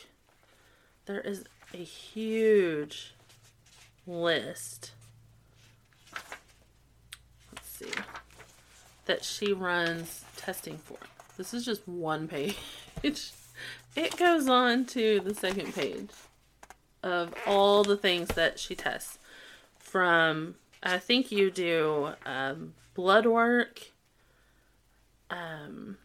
there 1.08 1.20
is 1.22 1.44
a 1.72 1.78
huge 1.78 3.14
list. 4.06 4.92
Let's 7.50 7.68
see. 7.68 7.90
That 9.06 9.24
she 9.24 9.54
runs 9.54 10.22
testing 10.36 10.76
for. 10.76 10.98
This 11.38 11.54
is 11.54 11.64
just 11.64 11.88
one 11.88 12.28
page. 12.28 12.58
It 13.98 14.16
goes 14.16 14.48
on 14.48 14.84
to 14.86 15.18
the 15.18 15.34
second 15.34 15.74
page 15.74 16.10
of 17.02 17.34
all 17.48 17.82
the 17.82 17.96
things 17.96 18.28
that 18.28 18.60
she 18.60 18.76
tests. 18.76 19.18
From, 19.76 20.54
I 20.84 20.98
think 20.98 21.32
you 21.32 21.50
do 21.50 22.10
um, 22.24 22.74
blood 22.94 23.26
work. 23.26 23.90
Um, 25.30 25.98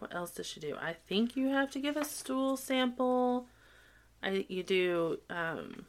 what 0.00 0.14
else 0.14 0.32
does 0.32 0.44
she 0.44 0.60
do? 0.60 0.76
I 0.78 0.92
think 0.92 1.34
you 1.34 1.48
have 1.48 1.70
to 1.70 1.78
give 1.78 1.96
a 1.96 2.04
stool 2.04 2.58
sample. 2.58 3.46
I, 4.22 4.44
you 4.50 4.62
do 4.62 5.20
um, 5.30 5.86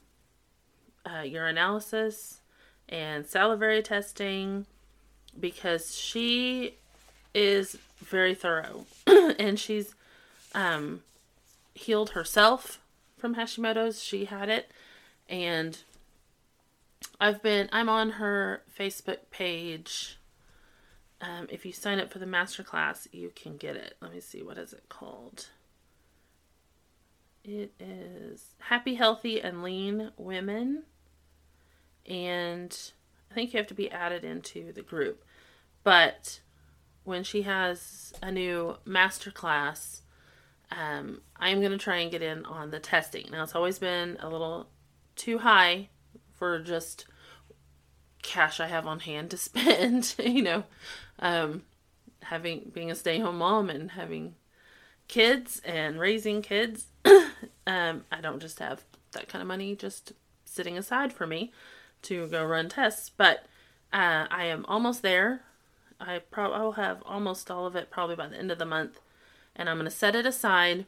uh, 1.06 1.24
urinalysis 1.24 2.38
and 2.88 3.28
salivary 3.28 3.82
testing 3.82 4.68
because 5.38 5.98
she 5.98 6.76
is 7.34 7.78
very 8.00 8.36
thorough 8.36 8.86
and 9.06 9.60
she's 9.60 9.96
um, 10.56 11.02
healed 11.74 12.12
herself 12.12 12.82
from 13.18 13.36
Hashimoto's. 13.36 14.04
She 14.04 14.26
had 14.26 14.50
it, 14.50 14.72
and 15.30 15.78
I've 17.20 17.42
been 17.42 17.70
I'm 17.72 17.90
on 17.90 18.12
her 18.12 18.64
Facebook 18.78 19.30
page. 19.32 20.18
Um, 21.22 21.48
if 21.52 21.66
you 21.66 21.72
sign 21.72 22.00
up 22.00 22.12
for 22.12 22.20
the 22.20 22.26
masterclass, 22.26 23.08
you 23.12 23.32
can 23.36 23.58
get 23.58 23.76
it. 23.76 23.96
Let 24.02 24.14
me 24.14 24.20
see 24.20 24.42
what 24.42 24.58
is 24.58 24.74
it 24.74 24.90
called. 24.90 25.50
It 27.44 27.74
is 27.80 28.56
Happy, 28.60 28.96
Healthy, 28.96 29.42
and 29.42 29.64
Lean 29.64 30.12
Women. 30.18 30.84
And 32.08 32.76
I 33.30 33.34
think 33.34 33.54
you 33.54 33.58
have 33.58 33.68
to 33.68 33.74
be 33.74 33.90
added 33.90 34.24
into 34.24 34.72
the 34.74 34.82
group. 34.82 35.24
But 35.84 36.42
when 37.04 37.24
she 37.24 37.44
has 37.44 38.14
a 38.22 38.32
new 38.32 38.78
master 38.86 39.32
class, 39.32 40.02
um, 40.72 41.22
I'm 41.36 41.60
going 41.60 41.72
to 41.72 41.78
try 41.78 41.98
and 41.98 42.12
get 42.12 42.22
in 42.22 42.46
on 42.46 42.72
the 42.72 42.80
testing. 42.80 43.28
Now, 43.32 43.44
it's 43.44 43.56
always 43.56 43.80
been 43.80 44.18
a 44.20 44.30
little 44.30 44.68
too 45.16 45.40
high 45.40 45.90
for 46.34 46.60
just 46.60 47.06
cash 48.22 48.60
I 48.60 48.68
have 48.68 48.88
on 48.88 49.00
hand 49.00 49.32
to 49.32 49.38
spend, 49.38 50.16
you 50.24 50.42
know, 50.42 50.64
um, 51.20 51.64
having 52.24 52.72
being 52.74 52.92
a 52.92 52.96
stay 52.96 53.20
home 53.20 53.38
mom 53.38 53.70
and 53.70 53.92
having 53.92 54.36
kids 55.08 55.62
and 55.66 56.00
raising 56.00 56.42
kids. 56.42 56.88
um, 57.68 58.06
I 58.12 58.22
don't 58.22 58.42
just 58.42 58.60
have 58.60 58.84
that 59.12 59.28
kind 59.28 59.42
of 59.42 59.48
money 59.48 59.76
just 59.76 60.14
sitting 60.46 60.78
aside 60.78 61.12
for 61.14 61.28
me 61.28 61.52
to 62.04 62.28
go 62.28 62.44
run 62.46 62.70
tests, 62.70 63.10
but 63.10 63.46
uh, 63.94 64.26
I 64.30 64.46
am 64.46 64.66
almost 64.68 65.02
there. 65.02 65.42
I 66.00 66.20
probably 66.20 66.60
will 66.60 66.72
have 66.74 67.04
almost 67.06 67.52
all 67.52 67.66
of 67.66 67.76
it 67.76 67.92
probably 67.92 68.16
by 68.16 68.28
the 68.28 68.38
end 68.38 68.52
of 68.52 68.58
the 68.58 68.66
month, 68.66 69.00
and 69.56 69.70
I'm 69.70 69.78
going 69.78 69.86
to 69.86 69.92
set 69.96 70.16
it 70.16 70.26
aside 70.26 70.86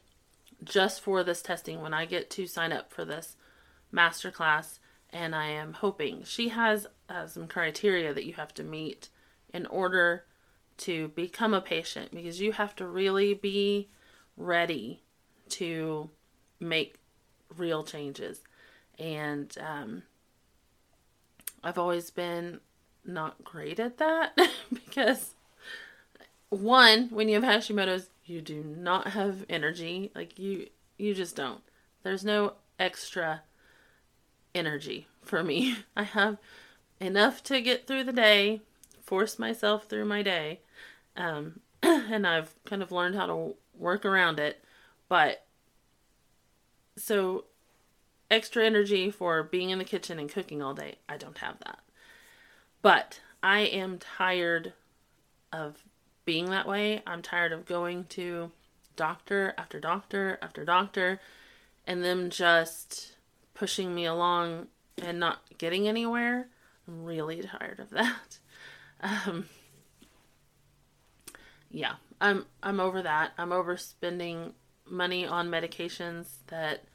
just 0.63 1.01
for 1.01 1.23
this 1.23 1.41
testing 1.41 1.81
when 1.81 1.93
I 1.93 2.05
get 2.05 2.29
to 2.31 2.47
sign 2.47 2.71
up 2.71 2.91
for 2.91 3.05
this 3.05 3.35
master 3.91 4.31
class. 4.31 4.79
And 5.09 5.35
I 5.35 5.47
am 5.47 5.73
hoping 5.73 6.23
she 6.23 6.49
has 6.49 6.87
uh, 7.07 7.27
some 7.27 7.47
criteria 7.47 8.13
that 8.13 8.25
you 8.25 8.33
have 8.33 8.53
to 8.55 8.63
meet 8.63 9.09
in 9.53 9.65
order 9.67 10.25
to 10.77 11.09
become 11.09 11.53
a 11.53 11.61
patient 11.61 12.11
because 12.11 12.41
you 12.41 12.53
have 12.53 12.75
to 12.77 12.87
really 12.87 13.33
be 13.33 13.89
ready 14.35 15.03
to 15.49 16.09
make 16.59 16.95
real 17.55 17.83
changes. 17.83 18.41
And 18.97 19.55
um, 19.59 20.03
I've 21.63 21.77
always 21.77 22.09
been 22.09 22.59
not 23.05 23.43
great 23.43 23.79
at 23.79 23.97
that 23.97 24.37
because 24.73 25.35
one, 26.49 27.09
when 27.09 27.29
you 27.29 27.39
have 27.39 27.43
Hashimoto's, 27.43 28.09
you 28.25 28.41
do 28.41 28.63
not 28.63 29.09
have 29.09 29.45
energy. 29.49 30.11
Like 30.15 30.39
you, 30.39 30.67
you 30.97 31.13
just 31.13 31.35
don't. 31.35 31.61
There's 32.03 32.25
no 32.25 32.53
extra 32.79 33.43
energy 34.53 35.07
for 35.21 35.43
me. 35.43 35.77
I 35.95 36.03
have 36.03 36.37
enough 36.99 37.43
to 37.43 37.61
get 37.61 37.87
through 37.87 38.05
the 38.05 38.13
day, 38.13 38.61
force 39.01 39.37
myself 39.37 39.85
through 39.85 40.05
my 40.05 40.21
day, 40.21 40.61
um, 41.17 41.59
and 41.83 42.25
I've 42.25 42.53
kind 42.65 42.81
of 42.81 42.91
learned 42.91 43.15
how 43.15 43.25
to 43.25 43.55
work 43.77 44.05
around 44.05 44.39
it. 44.39 44.63
But 45.09 45.45
so 46.95 47.45
extra 48.29 48.65
energy 48.65 49.11
for 49.11 49.43
being 49.43 49.69
in 49.69 49.79
the 49.79 49.85
kitchen 49.85 50.19
and 50.19 50.29
cooking 50.29 50.61
all 50.61 50.73
day, 50.73 50.95
I 51.07 51.17
don't 51.17 51.37
have 51.39 51.59
that. 51.59 51.79
But 52.81 53.21
I 53.41 53.61
am 53.61 53.99
tired 53.99 54.73
of 55.51 55.83
being 56.25 56.49
that 56.51 56.67
way. 56.67 57.01
I'm 57.05 57.21
tired 57.21 57.51
of 57.51 57.65
going 57.65 58.05
to 58.05 58.51
doctor 58.95 59.53
after 59.57 59.79
doctor 59.79 60.37
after 60.41 60.63
doctor 60.63 61.19
and 61.85 62.03
them 62.03 62.29
just 62.29 63.15
pushing 63.53 63.93
me 63.93 64.05
along 64.05 64.67
and 65.01 65.19
not 65.19 65.41
getting 65.57 65.87
anywhere. 65.87 66.47
I'm 66.87 67.03
really 67.03 67.41
tired 67.41 67.79
of 67.79 67.89
that. 67.91 68.39
Um, 69.27 69.49
yeah, 71.69 71.95
I'm 72.21 72.45
I'm 72.61 72.79
over 72.79 73.01
that. 73.01 73.33
I'm 73.37 73.51
over 73.51 73.75
spending 73.75 74.53
money 74.85 75.25
on 75.25 75.49
medications 75.49 76.35
that 76.47 76.85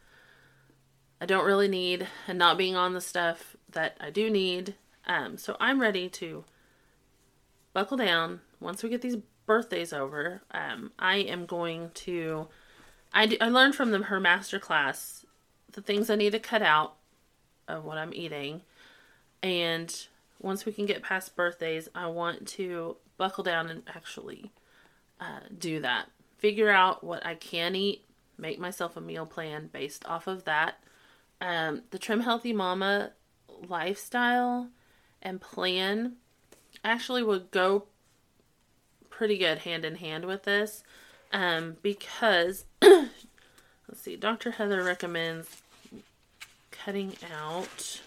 I 1.21 1.27
don't 1.27 1.45
really 1.45 1.69
need 1.69 2.07
and 2.27 2.39
not 2.39 2.57
being 2.57 2.77
on 2.77 2.95
the 2.95 3.03
stuff 3.03 3.57
that 3.73 3.97
I 4.01 4.09
do 4.09 4.31
need. 4.31 4.77
Um, 5.07 5.37
so 5.37 5.57
I'm 5.61 5.83
ready 5.83 6.09
to 6.09 6.45
buckle 7.75 7.99
down 7.99 8.41
once 8.61 8.83
we 8.83 8.89
get 8.89 9.03
these 9.03 9.17
birthdays 9.49 9.93
over. 9.93 10.43
Um, 10.53 10.93
I 10.99 11.17
am 11.17 11.47
going 11.47 11.91
to. 11.95 12.47
I, 13.13 13.37
I 13.41 13.49
learned 13.49 13.75
from 13.75 13.91
them 13.91 14.05
her 14.05 14.21
master 14.21 14.61
class 14.61 15.25
the 15.73 15.81
things 15.81 16.11
I 16.11 16.17
need 16.17 16.33
to 16.33 16.39
cut 16.39 16.63
out 16.63 16.95
of 17.67 17.85
what 17.85 17.99
I'm 17.99 18.15
eating. 18.15 18.63
And 19.43 19.95
once 20.41 20.67
we 20.67 20.73
can 20.73 20.87
get 20.87 21.03
past 21.03 21.35
birthdays, 21.35 21.89
I 21.95 22.07
want 22.07 22.47
to 22.49 22.97
buckle 23.17 23.45
down 23.45 23.69
and 23.69 23.83
actually 23.89 24.53
uh, 25.21 25.41
do 25.57 25.81
that. 25.81 26.07
Figure 26.37 26.71
out 26.71 27.03
what 27.03 27.25
I 27.27 27.35
can 27.35 27.75
eat, 27.75 28.05
make 28.37 28.59
myself 28.59 28.97
a 28.97 29.01
meal 29.01 29.27
plan 29.27 29.71
based 29.73 30.07
off 30.07 30.27
of 30.27 30.45
that. 30.45 30.79
Um, 31.41 31.83
the 31.91 31.99
Trim 31.99 32.21
Healthy 32.21 32.53
Mama 32.53 33.13
lifestyle 33.69 34.69
and 35.23 35.41
plan 35.41 36.15
actually 36.85 37.23
would 37.23 37.51
go 37.51 37.87
pretty 39.19 39.37
good 39.37 39.59
hand 39.59 39.85
in 39.85 39.97
hand 39.97 40.25
with 40.25 40.45
this 40.45 40.85
um, 41.33 41.77
because 41.83 42.67
let's 42.83 43.11
see, 43.97 44.15
Dr. 44.15 44.53
Heather 44.53 44.85
recommends 44.85 45.61
cutting 46.71 47.17
out 47.37 48.01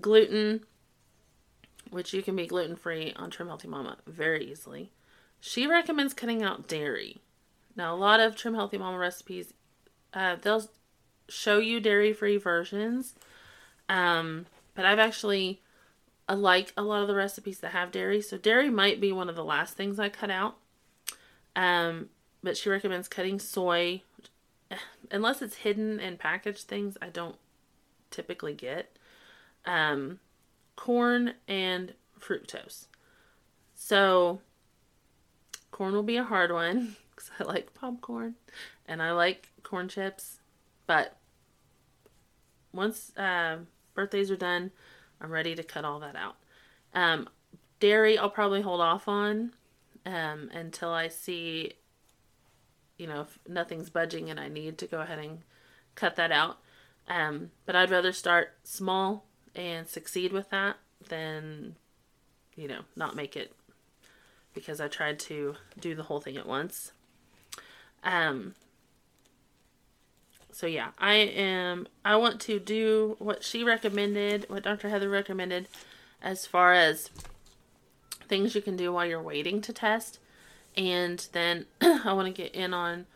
gluten, 0.00 0.62
which 1.88 2.12
you 2.12 2.20
can 2.20 2.34
be 2.34 2.48
gluten 2.48 2.74
free 2.74 3.12
on 3.14 3.30
Trim 3.30 3.46
Healthy 3.46 3.68
Mama 3.68 3.98
very 4.08 4.44
easily. 4.50 4.90
She 5.40 5.68
recommends 5.68 6.14
cutting 6.14 6.42
out 6.42 6.66
dairy. 6.66 7.18
Now, 7.76 7.94
a 7.94 7.96
lot 7.96 8.18
of 8.18 8.34
Trim 8.34 8.54
Healthy 8.54 8.78
Mama 8.78 8.98
recipes, 8.98 9.54
uh, 10.12 10.34
they'll 10.42 10.68
show 11.28 11.60
you 11.60 11.78
dairy 11.78 12.12
free 12.12 12.38
versions. 12.38 13.14
Um, 13.88 14.46
but 14.74 14.84
I've 14.84 14.98
actually 14.98 15.62
I 16.30 16.34
like 16.34 16.72
a 16.76 16.82
lot 16.82 17.02
of 17.02 17.08
the 17.08 17.14
recipes 17.16 17.58
that 17.58 17.72
have 17.72 17.90
dairy, 17.90 18.22
so 18.22 18.38
dairy 18.38 18.70
might 18.70 19.00
be 19.00 19.10
one 19.10 19.28
of 19.28 19.34
the 19.34 19.44
last 19.44 19.76
things 19.76 19.98
I 19.98 20.08
cut 20.08 20.30
out. 20.30 20.58
Um, 21.56 22.10
but 22.40 22.56
she 22.56 22.70
recommends 22.70 23.08
cutting 23.08 23.40
soy, 23.40 24.02
unless 25.10 25.42
it's 25.42 25.56
hidden 25.56 25.98
in 25.98 26.18
packaged 26.18 26.68
things. 26.68 26.96
I 27.02 27.08
don't 27.08 27.34
typically 28.12 28.54
get 28.54 28.96
um, 29.64 30.20
corn 30.76 31.34
and 31.48 31.94
fructose. 32.20 32.86
So 33.74 34.40
corn 35.72 35.94
will 35.94 36.04
be 36.04 36.16
a 36.16 36.22
hard 36.22 36.52
one 36.52 36.94
because 37.10 37.32
I 37.40 37.42
like 37.42 37.74
popcorn 37.74 38.36
and 38.86 39.02
I 39.02 39.10
like 39.10 39.48
corn 39.64 39.88
chips, 39.88 40.38
but 40.86 41.16
once 42.72 43.10
uh, 43.16 43.56
birthdays 43.94 44.30
are 44.30 44.36
done 44.36 44.70
I'm 45.20 45.30
ready 45.30 45.54
to 45.54 45.62
cut 45.62 45.84
all 45.84 46.00
that 46.00 46.16
out. 46.16 46.36
Um, 46.94 47.28
dairy, 47.78 48.18
I'll 48.18 48.30
probably 48.30 48.62
hold 48.62 48.80
off 48.80 49.08
on 49.08 49.52
um, 50.06 50.50
until 50.52 50.90
I 50.90 51.08
see, 51.08 51.74
you 52.96 53.06
know, 53.06 53.22
if 53.22 53.38
nothing's 53.48 53.90
budging 53.90 54.30
and 54.30 54.40
I 54.40 54.48
need 54.48 54.78
to 54.78 54.86
go 54.86 55.00
ahead 55.00 55.18
and 55.18 55.40
cut 55.94 56.16
that 56.16 56.32
out. 56.32 56.58
Um, 57.08 57.50
but 57.66 57.76
I'd 57.76 57.90
rather 57.90 58.12
start 58.12 58.52
small 58.62 59.26
and 59.54 59.88
succeed 59.88 60.32
with 60.32 60.50
that 60.50 60.76
than, 61.08 61.76
you 62.56 62.68
know, 62.68 62.82
not 62.96 63.16
make 63.16 63.36
it 63.36 63.52
because 64.54 64.80
I 64.80 64.88
tried 64.88 65.18
to 65.20 65.56
do 65.78 65.94
the 65.94 66.04
whole 66.04 66.20
thing 66.20 66.36
at 66.36 66.46
once. 66.46 66.92
Um, 68.02 68.54
so 70.52 70.66
yeah, 70.66 70.90
I 70.98 71.14
am 71.14 71.86
I 72.04 72.16
want 72.16 72.40
to 72.42 72.58
do 72.58 73.16
what 73.18 73.44
she 73.44 73.64
recommended, 73.64 74.46
what 74.48 74.62
Dr. 74.62 74.88
Heather 74.88 75.08
recommended 75.08 75.68
as 76.22 76.46
far 76.46 76.72
as 76.72 77.10
things 78.28 78.54
you 78.54 78.62
can 78.62 78.76
do 78.76 78.92
while 78.92 79.06
you're 79.06 79.22
waiting 79.22 79.60
to 79.62 79.72
test. 79.72 80.18
And 80.76 81.26
then 81.32 81.66
I 81.80 82.12
want 82.12 82.26
to 82.26 82.42
get 82.42 82.54
in 82.54 82.72
on 82.72 83.06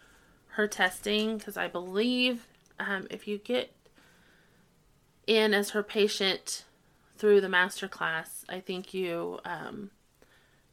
her 0.48 0.66
testing 0.66 1.38
because 1.38 1.56
I 1.56 1.68
believe 1.68 2.46
um, 2.78 3.06
if 3.10 3.26
you 3.26 3.38
get 3.38 3.74
in 5.26 5.54
as 5.54 5.70
her 5.70 5.82
patient 5.82 6.64
through 7.16 7.40
the 7.40 7.48
master 7.48 7.88
class, 7.88 8.44
I 8.48 8.60
think 8.60 8.92
you 8.92 9.40
um, 9.44 9.90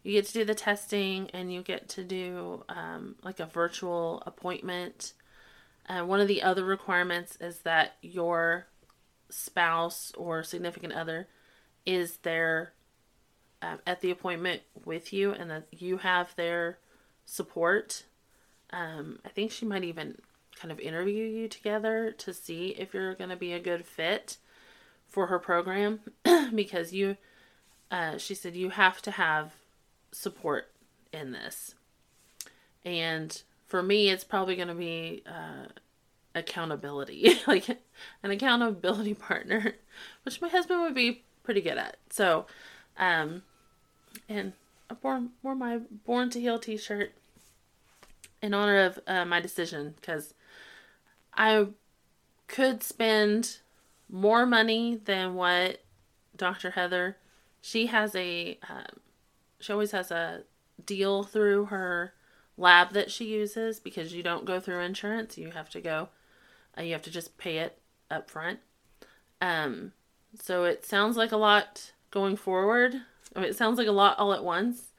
you 0.04 0.14
get 0.14 0.26
to 0.28 0.34
do 0.34 0.46
the 0.46 0.56
testing 0.56 1.30
and 1.34 1.54
you 1.54 1.62
get 1.62 1.88
to 1.90 2.04
do 2.04 2.64
um, 2.70 3.16
like 3.24 3.40
a 3.40 3.46
virtual 3.46 4.24
appointment 4.26 5.14
uh, 5.88 6.02
one 6.02 6.20
of 6.20 6.28
the 6.28 6.42
other 6.44 6.64
requirements 6.64 7.38
is 7.42 7.60
that 7.60 7.96
your 8.02 8.68
spouse 9.30 10.12
or 10.18 10.44
significant 10.44 10.94
other 10.94 11.28
is 11.86 12.18
there 12.18 12.74
um, 13.62 13.80
at 13.86 14.02
the 14.02 14.12
appointment 14.12 14.62
with 14.86 15.14
you 15.14 15.32
and 15.32 15.50
that 15.50 15.68
you 15.72 15.98
have 15.98 16.36
their 16.36 16.78
support. 17.26 18.04
Um, 18.72 19.20
I 19.26 19.30
think 19.30 19.52
she 19.52 19.66
might 19.66 19.84
even 19.84 20.18
kind 20.56 20.72
of 20.72 20.80
interview 20.80 21.26
you 21.26 21.48
together 21.48 22.14
to 22.18 22.34
see 22.34 22.70
if 22.78 22.94
you're 22.94 23.16
going 23.16 23.30
to 23.30 23.36
be 23.36 23.54
a 23.54 23.60
good 23.60 23.86
fit 23.86 24.38
for 25.08 25.28
her 25.28 25.40
program 25.40 26.00
because 26.56 26.94
you, 26.94 27.18
uh, 27.90 28.18
she 28.18 28.36
said, 28.36 28.56
you 28.56 28.70
have 28.70 29.02
to 29.04 29.12
have 29.12 29.54
support 30.12 30.72
in 31.12 31.32
this. 31.32 31.76
And 32.84 33.42
for 33.72 33.82
me, 33.82 34.10
it's 34.10 34.26
probably 34.26 34.58
going 34.58 34.68
to 34.68 34.76
be 34.76 35.24
uh, 35.26 35.68
accountability, 36.36 37.40
like 37.48 37.70
an 37.70 38.30
accountability 38.30 39.14
partner, 39.30 39.76
which 40.24 40.42
my 40.42 40.50
husband 40.50 40.82
would 40.82 40.94
be 40.94 41.24
pretty 41.44 41.62
good 41.62 41.78
at. 41.78 41.96
So, 42.10 42.48
um, 42.98 43.44
and 44.28 44.52
I 44.90 44.96
wore, 45.02 45.24
wore 45.42 45.56
my 45.56 45.78
Born 46.06 46.30
to 46.32 46.42
Heal 46.42 46.60
t 46.60 46.76
shirt 46.76 47.14
in 48.42 48.54
honor 48.54 48.84
of 48.84 49.00
uh, 49.08 49.24
my 49.24 49.40
decision 49.40 49.96
because 49.96 50.34
I 51.34 51.68
could 52.50 52.84
spend 52.84 53.60
more 54.10 54.46
money 54.46 54.98
than 54.98 55.36
what 55.36 55.82
Dr. 56.36 56.72
Heather. 56.72 57.16
She 57.62 57.86
has 57.86 58.16
a, 58.16 58.60
um, 58.70 59.00
she 59.62 59.72
always 59.72 59.92
has 59.92 60.12
a 60.12 60.42
deal 60.86 61.24
through 61.24 61.68
her 61.68 62.14
lab 62.62 62.94
that 62.94 63.12
she 63.12 63.26
uses 63.26 63.80
because 63.80 64.14
you 64.14 64.24
don't 64.24 64.46
go 64.46 64.60
through 64.60 64.80
insurance. 64.80 65.38
You 65.38 65.52
have 65.52 65.70
to 65.72 65.82
go, 65.82 66.10
uh, 66.78 66.84
you 66.84 66.94
have 66.94 67.02
to 67.04 67.12
just 67.12 67.38
pay 67.38 67.58
it 67.58 67.80
up 68.10 68.30
front. 68.30 68.60
Um, 69.42 69.94
so 70.40 70.64
it 70.64 70.86
sounds 70.86 71.18
like 71.18 71.32
a 71.32 71.38
lot 71.38 71.92
going 72.12 72.38
forward. 72.38 72.96
I 73.36 73.40
mean, 73.40 73.50
it 73.50 73.58
sounds 73.58 73.78
like 73.78 73.88
a 73.88 73.92
lot 73.92 74.20
all 74.20 74.34
at 74.34 74.44
once. 74.44 74.94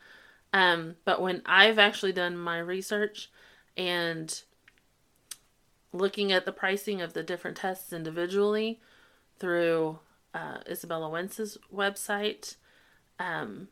Um, 0.53 0.97
but 1.05 1.23
when 1.23 1.43
I've 1.47 1.79
actually 1.79 2.13
done 2.13 2.37
my 2.37 2.59
research 2.59 3.31
and 3.77 4.43
looking 5.93 6.33
at 6.33 6.45
the 6.45 6.53
pricing 6.53 7.01
of 7.01 7.13
the 7.13 7.23
different 7.23 7.57
tests 7.57 7.93
individually 7.93 8.81
through 9.39 9.99
uh, 10.35 10.59
Izabella 10.71 11.11
Wentz's 11.11 11.59
website, 11.75 12.57
um, 13.19 13.69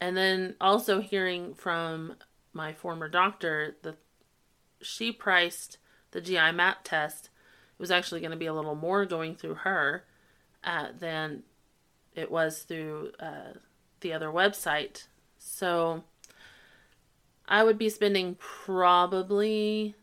and 0.00 0.16
then 0.16 0.54
also 0.60 1.00
hearing 1.00 1.54
from 1.54 2.14
my 2.58 2.72
former 2.72 3.08
doctor 3.08 3.76
that 3.82 3.96
she 4.82 5.12
priced 5.12 5.78
the 6.10 6.20
GI 6.20 6.50
map 6.52 6.80
test. 6.82 7.26
It 7.26 7.80
was 7.80 7.92
actually 7.92 8.20
going 8.20 8.32
to 8.32 8.36
be 8.36 8.46
a 8.46 8.52
little 8.52 8.74
more 8.74 9.06
going 9.06 9.36
through 9.36 9.54
her 9.54 10.04
uh, 10.64 10.88
than 10.98 11.44
it 12.16 12.32
was 12.32 12.62
through 12.62 13.12
uh, 13.20 13.52
the 14.00 14.12
other 14.12 14.26
website. 14.26 15.06
So 15.38 16.02
I 17.46 17.62
would 17.62 17.78
be 17.78 17.88
spending 17.88 18.36
probably 18.40 19.94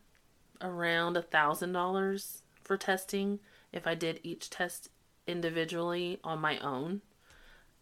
around 0.61 1.17
a 1.17 1.21
thousand 1.21 1.73
dollars 1.73 2.43
for 2.63 2.77
testing 2.77 3.39
if 3.73 3.85
I 3.85 3.95
did 3.95 4.21
each 4.23 4.49
test 4.49 4.89
individually 5.27 6.19
on 6.23 6.39
my 6.39 6.57
own. 6.59 7.01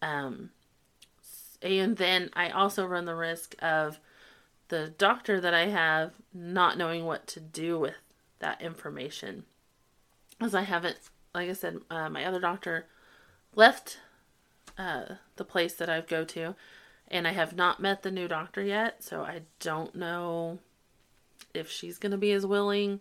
Um, 0.02 0.50
and 1.62 1.96
then 1.96 2.30
I 2.32 2.50
also 2.50 2.84
run 2.84 3.04
the 3.04 3.14
risk 3.14 3.54
of 3.62 4.00
the 4.68 4.88
doctor 4.96 5.40
that 5.40 5.54
I 5.54 5.66
have 5.66 6.12
not 6.32 6.78
knowing 6.78 7.04
what 7.04 7.26
to 7.28 7.40
do 7.40 7.78
with 7.78 7.94
that 8.38 8.60
information. 8.62 9.44
As 10.40 10.54
I 10.54 10.62
haven't, 10.62 10.98
like 11.34 11.48
I 11.48 11.52
said, 11.52 11.80
uh, 11.90 12.08
my 12.08 12.24
other 12.24 12.40
doctor 12.40 12.86
left 13.54 13.98
uh, 14.76 15.04
the 15.36 15.44
place 15.44 15.74
that 15.74 15.88
I 15.88 16.00
go 16.00 16.24
to, 16.24 16.54
and 17.08 17.28
I 17.28 17.32
have 17.32 17.54
not 17.54 17.80
met 17.80 18.02
the 18.02 18.10
new 18.10 18.26
doctor 18.26 18.62
yet, 18.62 19.02
so 19.02 19.22
I 19.22 19.42
don't 19.60 19.94
know 19.94 20.58
if 21.52 21.70
she's 21.70 21.98
going 21.98 22.12
to 22.12 22.18
be 22.18 22.32
as 22.32 22.44
willing 22.44 23.00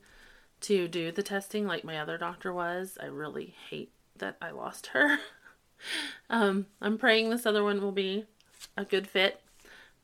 to 0.61 0.87
do 0.87 1.11
the 1.11 1.23
testing 1.23 1.65
like 1.65 1.83
my 1.83 1.99
other 1.99 2.17
doctor 2.17 2.53
was. 2.53 2.97
I 3.01 3.05
really 3.05 3.55
hate 3.69 3.91
that 4.17 4.37
I 4.41 4.51
lost 4.51 4.87
her. 4.87 5.19
um, 6.29 6.67
I'm 6.81 6.97
praying 6.97 7.29
this 7.29 7.45
other 7.45 7.63
one 7.63 7.81
will 7.81 7.91
be 7.91 8.25
a 8.77 8.85
good 8.85 9.07
fit, 9.07 9.41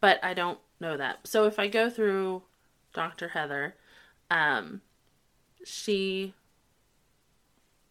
but 0.02 0.24
I 0.24 0.34
don't 0.34 0.60
know 0.80 0.98
that. 0.98 1.28
So 1.28 1.46
if 1.46 1.60
I 1.60 1.68
go 1.68 1.89
through 1.89 2.44
Dr. 2.94 3.30
Heather, 3.30 3.76
um, 4.32 4.82
she 5.63 6.34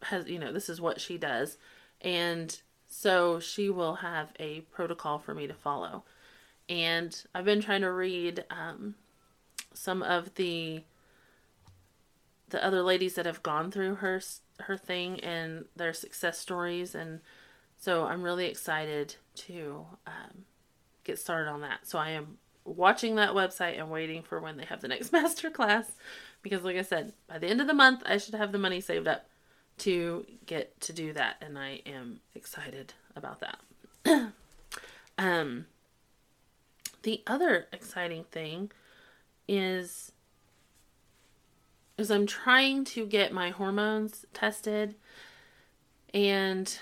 has, 0.02 0.28
you 0.28 0.38
know, 0.38 0.52
this 0.52 0.68
is 0.68 0.80
what 0.80 1.00
she 1.00 1.18
does. 1.18 1.58
And 2.00 2.58
so 2.86 3.40
she 3.40 3.70
will 3.70 3.96
have 3.96 4.32
a 4.38 4.60
protocol 4.72 5.18
for 5.18 5.34
me 5.34 5.46
to 5.46 5.54
follow. 5.54 6.04
And 6.68 7.20
I've 7.34 7.44
been 7.44 7.60
trying 7.60 7.80
to 7.82 7.92
read 7.92 8.44
um, 8.50 8.94
some 9.74 10.02
of 10.02 10.34
the 10.34 10.82
the 12.50 12.64
other 12.64 12.82
ladies 12.82 13.14
that 13.14 13.26
have 13.26 13.42
gone 13.42 13.70
through 13.70 13.96
her 13.96 14.22
her 14.60 14.76
thing 14.76 15.20
and 15.20 15.66
their 15.76 15.92
success 15.92 16.38
stories 16.38 16.94
and 16.94 17.20
so 17.78 18.06
I'm 18.06 18.22
really 18.22 18.46
excited 18.46 19.14
to 19.36 19.86
um, 20.06 20.44
get 21.04 21.18
started 21.18 21.48
on 21.48 21.60
that. 21.60 21.86
So 21.86 21.98
I 21.98 22.10
am 22.10 22.38
watching 22.68 23.16
that 23.16 23.30
website 23.30 23.78
and 23.78 23.90
waiting 23.90 24.22
for 24.22 24.40
when 24.40 24.56
they 24.56 24.64
have 24.64 24.80
the 24.80 24.88
next 24.88 25.12
master 25.12 25.50
class 25.50 25.92
because 26.42 26.62
like 26.62 26.76
I 26.76 26.82
said, 26.82 27.12
by 27.26 27.38
the 27.38 27.48
end 27.48 27.60
of 27.60 27.66
the 27.66 27.74
month 27.74 28.02
I 28.06 28.18
should 28.18 28.34
have 28.34 28.52
the 28.52 28.58
money 28.58 28.80
saved 28.80 29.08
up 29.08 29.26
to 29.78 30.26
get 30.46 30.80
to 30.82 30.92
do 30.92 31.12
that 31.12 31.36
and 31.40 31.58
I 31.58 31.82
am 31.86 32.20
excited 32.34 32.94
about 33.16 33.40
that. 33.40 34.32
um 35.18 35.66
the 37.02 37.22
other 37.26 37.66
exciting 37.72 38.24
thing 38.24 38.70
is 39.46 40.12
is 41.96 42.10
I'm 42.10 42.26
trying 42.26 42.84
to 42.84 43.06
get 43.06 43.32
my 43.32 43.50
hormones 43.50 44.24
tested 44.32 44.94
and 46.14 46.78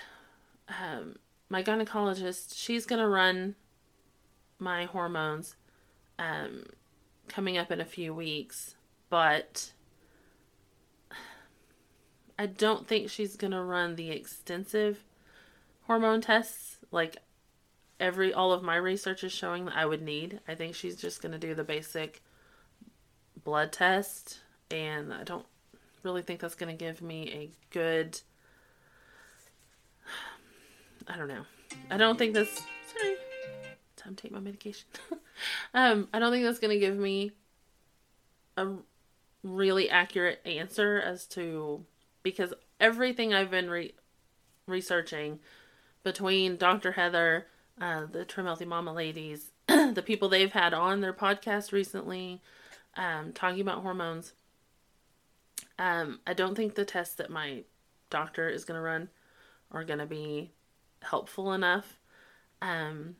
um, 0.69 1.17
my 1.49 1.63
gynecologist 1.63 2.53
she's 2.55 2.85
going 2.85 3.01
to 3.01 3.07
run 3.07 3.55
my 4.59 4.85
hormones 4.85 5.55
um, 6.19 6.65
coming 7.27 7.57
up 7.57 7.71
in 7.71 7.81
a 7.81 7.85
few 7.85 8.13
weeks 8.13 8.75
but 9.09 9.71
I 12.39 12.45
don't 12.45 12.87
think 12.87 13.09
she's 13.09 13.35
going 13.35 13.51
to 13.51 13.61
run 13.61 13.95
the 13.95 14.11
extensive 14.11 15.03
hormone 15.83 16.21
tests 16.21 16.77
like 16.91 17.17
every 17.99 18.33
all 18.33 18.51
of 18.51 18.61
my 18.61 18.75
research 18.75 19.23
is 19.23 19.31
showing 19.31 19.65
that 19.65 19.75
I 19.75 19.85
would 19.85 20.01
need. 20.01 20.39
I 20.47 20.55
think 20.55 20.75
she's 20.75 20.95
just 20.95 21.21
going 21.21 21.31
to 21.31 21.39
do 21.39 21.55
the 21.55 21.63
basic 21.63 22.21
blood 23.43 23.71
test 23.71 24.41
and 24.69 25.13
I 25.13 25.23
don't 25.23 25.45
really 26.03 26.21
think 26.21 26.39
that's 26.39 26.55
going 26.55 26.75
to 26.75 26.85
give 26.85 27.01
me 27.01 27.31
a 27.31 27.49
good 27.73 28.19
I 31.07 31.17
don't 31.17 31.29
know. 31.29 31.45
I 31.89 31.97
don't 31.97 32.19
think 32.19 32.33
this 32.33 32.49
sorry. 32.93 33.15
Time 34.07 34.15
take 34.15 34.31
my 34.31 34.39
medication. 34.39 34.87
um 35.73 36.07
I 36.13 36.19
don't 36.19 36.31
think 36.31 36.45
that's 36.45 36.59
going 36.59 36.73
to 36.73 36.79
give 36.79 36.95
me 36.95 37.33
a 38.55 38.69
really 39.43 39.89
accurate 39.89 40.39
answer 40.45 40.97
as 40.97 41.25
to 41.25 41.83
because 42.23 42.53
everything 42.79 43.33
I've 43.33 43.51
been 43.51 43.69
re- 43.69 43.95
researching 44.65 45.39
between 46.05 46.55
Dr. 46.55 46.93
Heather, 46.93 47.47
uh, 47.81 48.05
the 48.09 48.23
Trim 48.23 48.45
Healthy 48.45 48.63
Mama 48.63 48.93
ladies, 48.93 49.51
the 49.67 50.03
people 50.05 50.29
they've 50.29 50.53
had 50.53 50.73
on 50.73 51.01
their 51.01 51.11
podcast 51.11 51.73
recently, 51.73 52.41
um, 52.95 53.33
talking 53.33 53.59
about 53.59 53.81
hormones. 53.81 54.31
Um, 55.77 56.21
I 56.25 56.33
don't 56.33 56.55
think 56.55 56.75
the 56.75 56.85
tests 56.85 57.15
that 57.15 57.29
my 57.29 57.63
doctor 58.09 58.47
is 58.47 58.63
going 58.63 58.77
to 58.77 58.81
run 58.81 59.09
are 59.69 59.83
going 59.83 59.99
to 59.99 60.05
be 60.05 60.51
helpful 61.01 61.51
enough. 61.51 61.99
Um, 62.61 63.17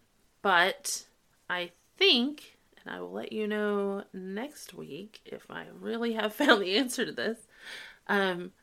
but 0.48 1.04
I 1.50 1.72
think, 1.98 2.58
and 2.82 2.96
I 2.96 3.02
will 3.02 3.12
let 3.12 3.34
you 3.34 3.50
know 3.50 4.06
next 4.14 4.74
week 4.74 5.20
if 5.26 5.52
I 5.52 5.66
really 5.78 6.14
have 6.14 6.32
found 6.42 6.62
the 6.62 6.78
answer 6.78 7.06
to 7.06 7.12
this. 7.12 7.40
Um, 8.08 8.54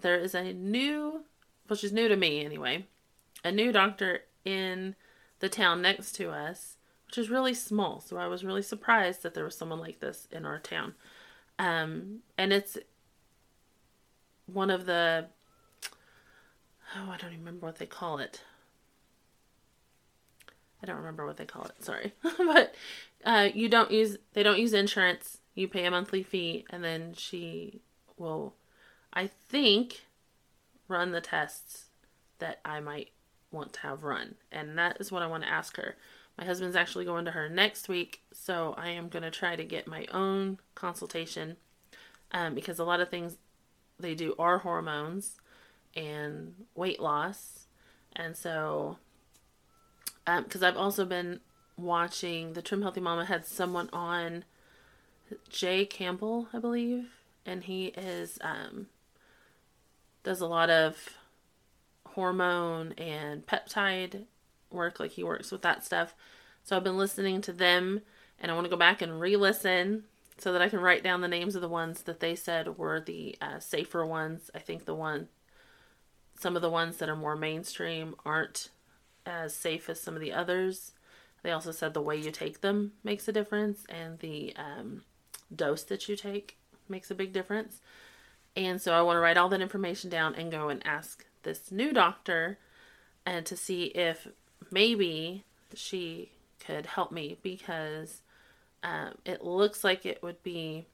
there 0.00 0.20
is 0.20 0.36
a 0.36 0.52
new, 0.52 1.24
well, 1.68 1.76
she's 1.76 1.92
new 1.92 2.06
to 2.06 2.14
me 2.14 2.44
anyway, 2.44 2.86
a 3.42 3.50
new 3.50 3.72
doctor 3.72 4.20
in 4.44 4.94
the 5.40 5.48
town 5.48 5.82
next 5.82 6.12
to 6.12 6.30
us, 6.30 6.76
which 7.06 7.18
is 7.18 7.28
really 7.28 7.54
small. 7.54 8.00
So 8.00 8.18
I 8.18 8.28
was 8.28 8.44
really 8.44 8.62
surprised 8.62 9.24
that 9.24 9.34
there 9.34 9.42
was 9.42 9.58
someone 9.58 9.80
like 9.80 9.98
this 9.98 10.28
in 10.30 10.46
our 10.46 10.60
town. 10.60 10.94
Um, 11.58 12.20
and 12.38 12.52
it's 12.52 12.78
one 14.46 14.70
of 14.70 14.86
the, 14.86 15.26
oh, 16.94 17.10
I 17.10 17.16
don't 17.16 17.32
remember 17.32 17.66
what 17.66 17.80
they 17.80 17.86
call 17.86 18.18
it. 18.18 18.42
I 20.82 20.86
don't 20.86 20.96
remember 20.96 21.26
what 21.26 21.36
they 21.36 21.46
call 21.46 21.64
it. 21.64 21.82
Sorry, 21.82 22.12
but 22.38 22.74
uh, 23.24 23.48
you 23.54 23.68
don't 23.68 23.90
use 23.90 24.18
they 24.34 24.42
don't 24.42 24.58
use 24.58 24.72
insurance. 24.72 25.38
You 25.54 25.68
pay 25.68 25.86
a 25.86 25.90
monthly 25.90 26.22
fee, 26.22 26.66
and 26.70 26.84
then 26.84 27.14
she 27.14 27.80
will 28.18 28.54
I 29.16 29.30
think, 29.48 30.04
run 30.88 31.12
the 31.12 31.22
tests 31.22 31.86
that 32.38 32.60
I 32.66 32.80
might 32.80 33.12
want 33.50 33.72
to 33.72 33.80
have 33.80 34.04
run. 34.04 34.34
And 34.52 34.76
that 34.76 34.98
is 35.00 35.10
what 35.10 35.22
I 35.22 35.26
want 35.26 35.42
to 35.42 35.48
ask 35.48 35.78
her. 35.78 35.96
My 36.36 36.44
husband's 36.44 36.76
actually 36.76 37.06
going 37.06 37.24
to 37.24 37.30
her 37.30 37.48
next 37.48 37.88
week, 37.88 38.20
so 38.30 38.74
I 38.76 38.90
am 38.90 39.08
going 39.08 39.22
to 39.22 39.30
try 39.30 39.56
to 39.56 39.64
get 39.64 39.88
my 39.88 40.04
own 40.12 40.58
consultation 40.74 41.56
um, 42.30 42.54
because 42.54 42.78
a 42.78 42.84
lot 42.84 43.00
of 43.00 43.08
things 43.08 43.38
they 43.98 44.14
do 44.14 44.34
are 44.38 44.58
hormones 44.58 45.40
and 45.96 46.66
weight 46.74 47.00
loss. 47.00 47.64
And 48.14 48.36
so, 48.36 48.98
because 50.26 50.62
um, 50.62 50.68
I've 50.68 50.76
also 50.76 51.04
been 51.04 51.40
watching 51.76 52.54
the 52.54 52.62
Trim 52.62 52.82
Healthy 52.82 53.00
Mama 53.00 53.24
had 53.24 53.46
someone 53.46 53.88
on, 53.92 54.44
Jay 55.48 55.84
Campbell, 55.84 56.48
I 56.52 56.58
believe, 56.58 57.08
and 57.44 57.64
he 57.64 57.86
is 57.86 58.38
um, 58.42 58.86
does 60.22 60.40
a 60.40 60.46
lot 60.46 60.70
of 60.70 61.16
hormone 62.14 62.92
and 62.92 63.46
peptide 63.46 64.24
work. 64.70 65.00
Like 65.00 65.12
he 65.12 65.24
works 65.24 65.50
with 65.50 65.62
that 65.62 65.84
stuff. 65.84 66.14
So 66.64 66.76
I've 66.76 66.84
been 66.84 66.98
listening 66.98 67.40
to 67.42 67.52
them 67.52 68.02
and 68.40 68.50
I 68.50 68.54
want 68.54 68.64
to 68.64 68.70
go 68.70 68.76
back 68.76 69.02
and 69.02 69.20
re 69.20 69.36
listen 69.36 70.04
so 70.38 70.52
that 70.52 70.62
I 70.62 70.68
can 70.68 70.80
write 70.80 71.02
down 71.02 71.20
the 71.20 71.28
names 71.28 71.54
of 71.54 71.62
the 71.62 71.68
ones 71.68 72.02
that 72.02 72.20
they 72.20 72.34
said 72.34 72.76
were 72.76 73.00
the 73.00 73.36
uh, 73.40 73.58
safer 73.58 74.04
ones. 74.04 74.50
I 74.54 74.58
think 74.58 74.84
the 74.84 74.94
one, 74.94 75.28
some 76.38 76.56
of 76.56 76.62
the 76.62 76.70
ones 76.70 76.98
that 76.98 77.08
are 77.08 77.16
more 77.16 77.36
mainstream 77.36 78.14
aren't 78.24 78.70
as 79.26 79.54
safe 79.54 79.90
as 79.90 80.00
some 80.00 80.14
of 80.14 80.20
the 80.20 80.32
others. 80.32 80.92
They 81.42 81.50
also 81.50 81.72
said 81.72 81.92
the 81.92 82.00
way 82.00 82.16
you 82.16 82.30
take 82.30 82.60
them 82.60 82.92
makes 83.04 83.28
a 83.28 83.32
difference 83.32 83.84
and 83.88 84.18
the 84.20 84.54
um, 84.56 85.02
dose 85.54 85.82
that 85.84 86.08
you 86.08 86.16
take 86.16 86.56
makes 86.88 87.10
a 87.10 87.14
big 87.14 87.32
difference. 87.32 87.80
And 88.56 88.80
so 88.80 88.94
I 88.94 89.02
want 89.02 89.16
to 89.16 89.20
write 89.20 89.36
all 89.36 89.48
that 89.50 89.60
information 89.60 90.08
down 90.08 90.34
and 90.34 90.50
go 90.50 90.68
and 90.68 90.84
ask 90.86 91.26
this 91.42 91.70
new 91.70 91.92
doctor 91.92 92.58
and 93.24 93.44
to 93.46 93.56
see 93.56 93.84
if 93.86 94.28
maybe 94.70 95.44
she 95.74 96.30
could 96.58 96.86
help 96.86 97.12
me 97.12 97.36
because 97.42 98.22
um, 98.82 99.18
it 99.24 99.44
looks 99.44 99.84
like 99.84 100.06
it 100.06 100.22
would 100.22 100.42
be 100.42 100.86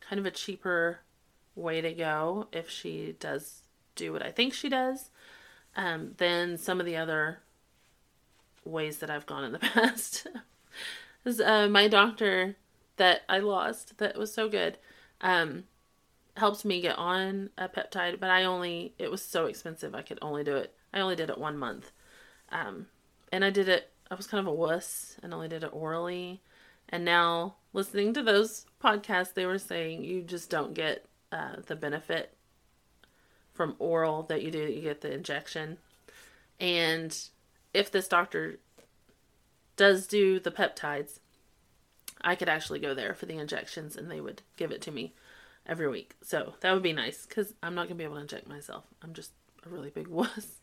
kind 0.00 0.20
of 0.20 0.26
a 0.26 0.30
cheaper 0.30 1.00
way 1.54 1.80
to 1.80 1.92
go 1.92 2.46
if 2.52 2.70
she 2.70 3.16
does 3.18 3.62
do 3.94 4.12
what 4.12 4.24
I 4.24 4.30
think 4.30 4.52
she 4.54 4.68
does 4.68 5.10
um, 5.74 6.12
than 6.18 6.58
some 6.58 6.78
of 6.78 6.86
the 6.86 6.96
other 6.96 7.40
ways 8.66 8.98
that 8.98 9.10
I've 9.10 9.26
gone 9.26 9.44
in 9.44 9.52
the 9.52 9.58
past. 9.74 10.26
uh, 11.26 11.68
my 11.68 11.88
doctor 11.88 12.56
that 12.96 13.22
I 13.28 13.38
lost 13.38 13.98
that 13.98 14.16
was 14.16 14.32
so 14.32 14.48
good. 14.48 14.78
Um, 15.20 15.64
helped 16.36 16.64
me 16.64 16.80
get 16.80 16.98
on 16.98 17.50
a 17.56 17.68
peptide, 17.68 18.20
but 18.20 18.30
I 18.30 18.44
only 18.44 18.94
it 18.98 19.10
was 19.10 19.22
so 19.22 19.46
expensive 19.46 19.94
I 19.94 20.02
could 20.02 20.18
only 20.20 20.44
do 20.44 20.56
it. 20.56 20.74
I 20.92 21.00
only 21.00 21.16
did 21.16 21.30
it 21.30 21.38
one 21.38 21.58
month, 21.58 21.92
um, 22.50 22.86
and 23.32 23.44
I 23.44 23.50
did 23.50 23.68
it. 23.68 23.90
I 24.10 24.14
was 24.14 24.26
kind 24.26 24.40
of 24.40 24.46
a 24.46 24.54
wuss 24.54 25.16
and 25.22 25.34
only 25.34 25.48
did 25.48 25.64
it 25.64 25.70
orally, 25.72 26.40
And 26.88 27.04
now, 27.04 27.56
listening 27.72 28.14
to 28.14 28.22
those 28.22 28.66
podcasts, 28.82 29.34
they 29.34 29.46
were 29.46 29.58
saying 29.58 30.04
you 30.04 30.22
just 30.22 30.48
don't 30.48 30.74
get 30.74 31.06
uh, 31.32 31.56
the 31.66 31.74
benefit 31.74 32.32
from 33.52 33.74
oral 33.80 34.22
that 34.24 34.42
you 34.42 34.50
do, 34.52 34.58
you 34.58 34.82
get 34.82 35.00
the 35.00 35.12
injection. 35.12 35.78
And 36.60 37.18
if 37.76 37.90
this 37.90 38.08
doctor 38.08 38.58
does 39.76 40.06
do 40.06 40.40
the 40.40 40.50
peptides, 40.50 41.18
I 42.22 42.34
could 42.34 42.48
actually 42.48 42.78
go 42.78 42.94
there 42.94 43.14
for 43.14 43.26
the 43.26 43.36
injections 43.38 43.96
and 43.96 44.10
they 44.10 44.20
would 44.20 44.40
give 44.56 44.72
it 44.72 44.80
to 44.82 44.90
me 44.90 45.12
every 45.66 45.86
week. 45.86 46.14
So 46.22 46.54
that 46.60 46.72
would 46.72 46.82
be 46.82 46.94
nice 46.94 47.26
because 47.26 47.52
I'm 47.62 47.74
not 47.74 47.82
going 47.82 47.90
to 47.90 47.94
be 47.96 48.04
able 48.04 48.14
to 48.14 48.22
inject 48.22 48.48
myself. 48.48 48.84
I'm 49.02 49.12
just 49.12 49.32
a 49.64 49.68
really 49.68 49.90
big 49.90 50.06
wuss. 50.08 50.60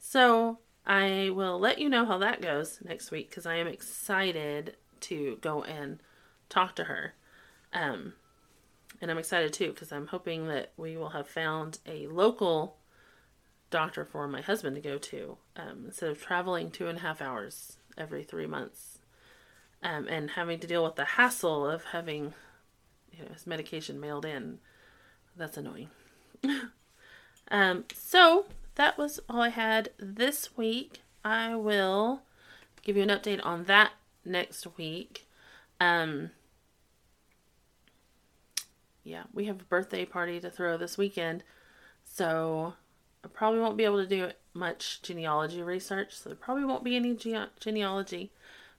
So 0.00 0.58
I 0.84 1.30
will 1.32 1.60
let 1.60 1.78
you 1.78 1.88
know 1.88 2.04
how 2.04 2.18
that 2.18 2.42
goes 2.42 2.80
next 2.84 3.12
week 3.12 3.30
because 3.30 3.46
I 3.46 3.54
am 3.54 3.68
excited 3.68 4.76
to 5.02 5.38
go 5.40 5.62
and 5.62 6.00
talk 6.48 6.74
to 6.76 6.84
her. 6.84 7.14
Um, 7.72 8.14
and 9.00 9.08
I'm 9.08 9.18
excited 9.18 9.52
too 9.52 9.68
because 9.68 9.92
I'm 9.92 10.08
hoping 10.08 10.48
that 10.48 10.72
we 10.76 10.96
will 10.96 11.10
have 11.10 11.28
found 11.28 11.78
a 11.86 12.08
local 12.08 12.76
doctor 13.74 14.04
for 14.04 14.28
my 14.28 14.40
husband 14.40 14.76
to 14.76 14.80
go 14.80 14.98
to 14.98 15.36
um, 15.56 15.82
instead 15.86 16.08
of 16.08 16.22
traveling 16.22 16.70
two 16.70 16.86
and 16.86 16.98
a 16.98 17.00
half 17.00 17.20
hours 17.20 17.76
every 17.98 18.22
three 18.22 18.46
months 18.46 19.00
um, 19.82 20.06
and 20.06 20.30
having 20.30 20.60
to 20.60 20.66
deal 20.68 20.84
with 20.84 20.94
the 20.94 21.04
hassle 21.04 21.68
of 21.68 21.86
having 21.86 22.32
you 23.10 23.24
know, 23.24 23.32
his 23.32 23.48
medication 23.48 23.98
mailed 23.98 24.24
in. 24.24 24.60
That's 25.36 25.56
annoying. 25.56 25.88
um, 27.50 27.84
so 27.92 28.46
that 28.76 28.96
was 28.96 29.18
all 29.28 29.42
I 29.42 29.48
had 29.48 29.88
this 29.98 30.56
week. 30.56 31.00
I 31.24 31.56
will 31.56 32.22
give 32.84 32.96
you 32.96 33.02
an 33.02 33.08
update 33.08 33.44
on 33.44 33.64
that 33.64 33.90
next 34.24 34.68
week. 34.78 35.26
Um, 35.80 36.30
yeah, 39.02 39.24
we 39.32 39.46
have 39.46 39.60
a 39.60 39.64
birthday 39.64 40.04
party 40.04 40.38
to 40.38 40.48
throw 40.48 40.76
this 40.76 40.96
weekend, 40.96 41.42
so 42.04 42.74
I 43.24 43.28
probably 43.28 43.60
won't 43.60 43.76
be 43.76 43.84
able 43.84 44.02
to 44.02 44.06
do 44.06 44.30
much 44.52 45.00
genealogy 45.02 45.62
research. 45.62 46.14
So 46.14 46.28
there 46.28 46.36
probably 46.36 46.64
won't 46.64 46.84
be 46.84 46.96
any 46.96 47.14
ge- 47.14 47.48
genealogy, 47.58 48.30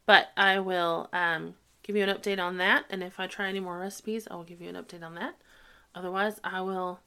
but 0.05 0.27
I 0.37 0.59
will 0.59 1.09
um, 1.11 1.55
give 1.83 1.95
you 1.95 2.03
an 2.03 2.15
update 2.15 2.39
on 2.39 2.57
that. 2.57 2.85
And 2.89 3.03
if 3.03 3.19
I 3.19 3.27
try 3.27 3.49
any 3.49 3.59
more 3.59 3.79
recipes, 3.79 4.27
I 4.29 4.35
will 4.35 4.43
give 4.43 4.61
you 4.61 4.69
an 4.69 4.75
update 4.75 5.03
on 5.03 5.15
that. 5.15 5.35
Otherwise, 5.93 6.39
I 6.43 6.61
will 6.61 6.99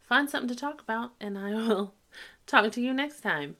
find 0.00 0.28
something 0.28 0.48
to 0.48 0.56
talk 0.56 0.80
about, 0.80 1.12
and 1.20 1.36
I 1.36 1.54
will 1.54 1.94
talk 2.46 2.70
to 2.72 2.80
you 2.80 2.92
next 2.92 3.20
time. 3.20 3.56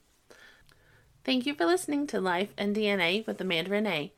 Thank 1.25 1.47
you 1.47 1.55
for 1.55 1.65
listening 1.65 2.07
to 2.09 2.21
Life 2.21 2.53
and 2.59 2.77
DNA 2.77 3.27
with 3.27 3.41
Amanda 3.41 3.71
Renee. 3.71 4.13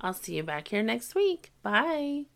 I'll 0.00 0.14
see 0.14 0.36
you 0.36 0.42
back 0.42 0.68
here 0.68 0.82
next 0.82 1.14
week. 1.14 1.52
Bye. 1.62 2.26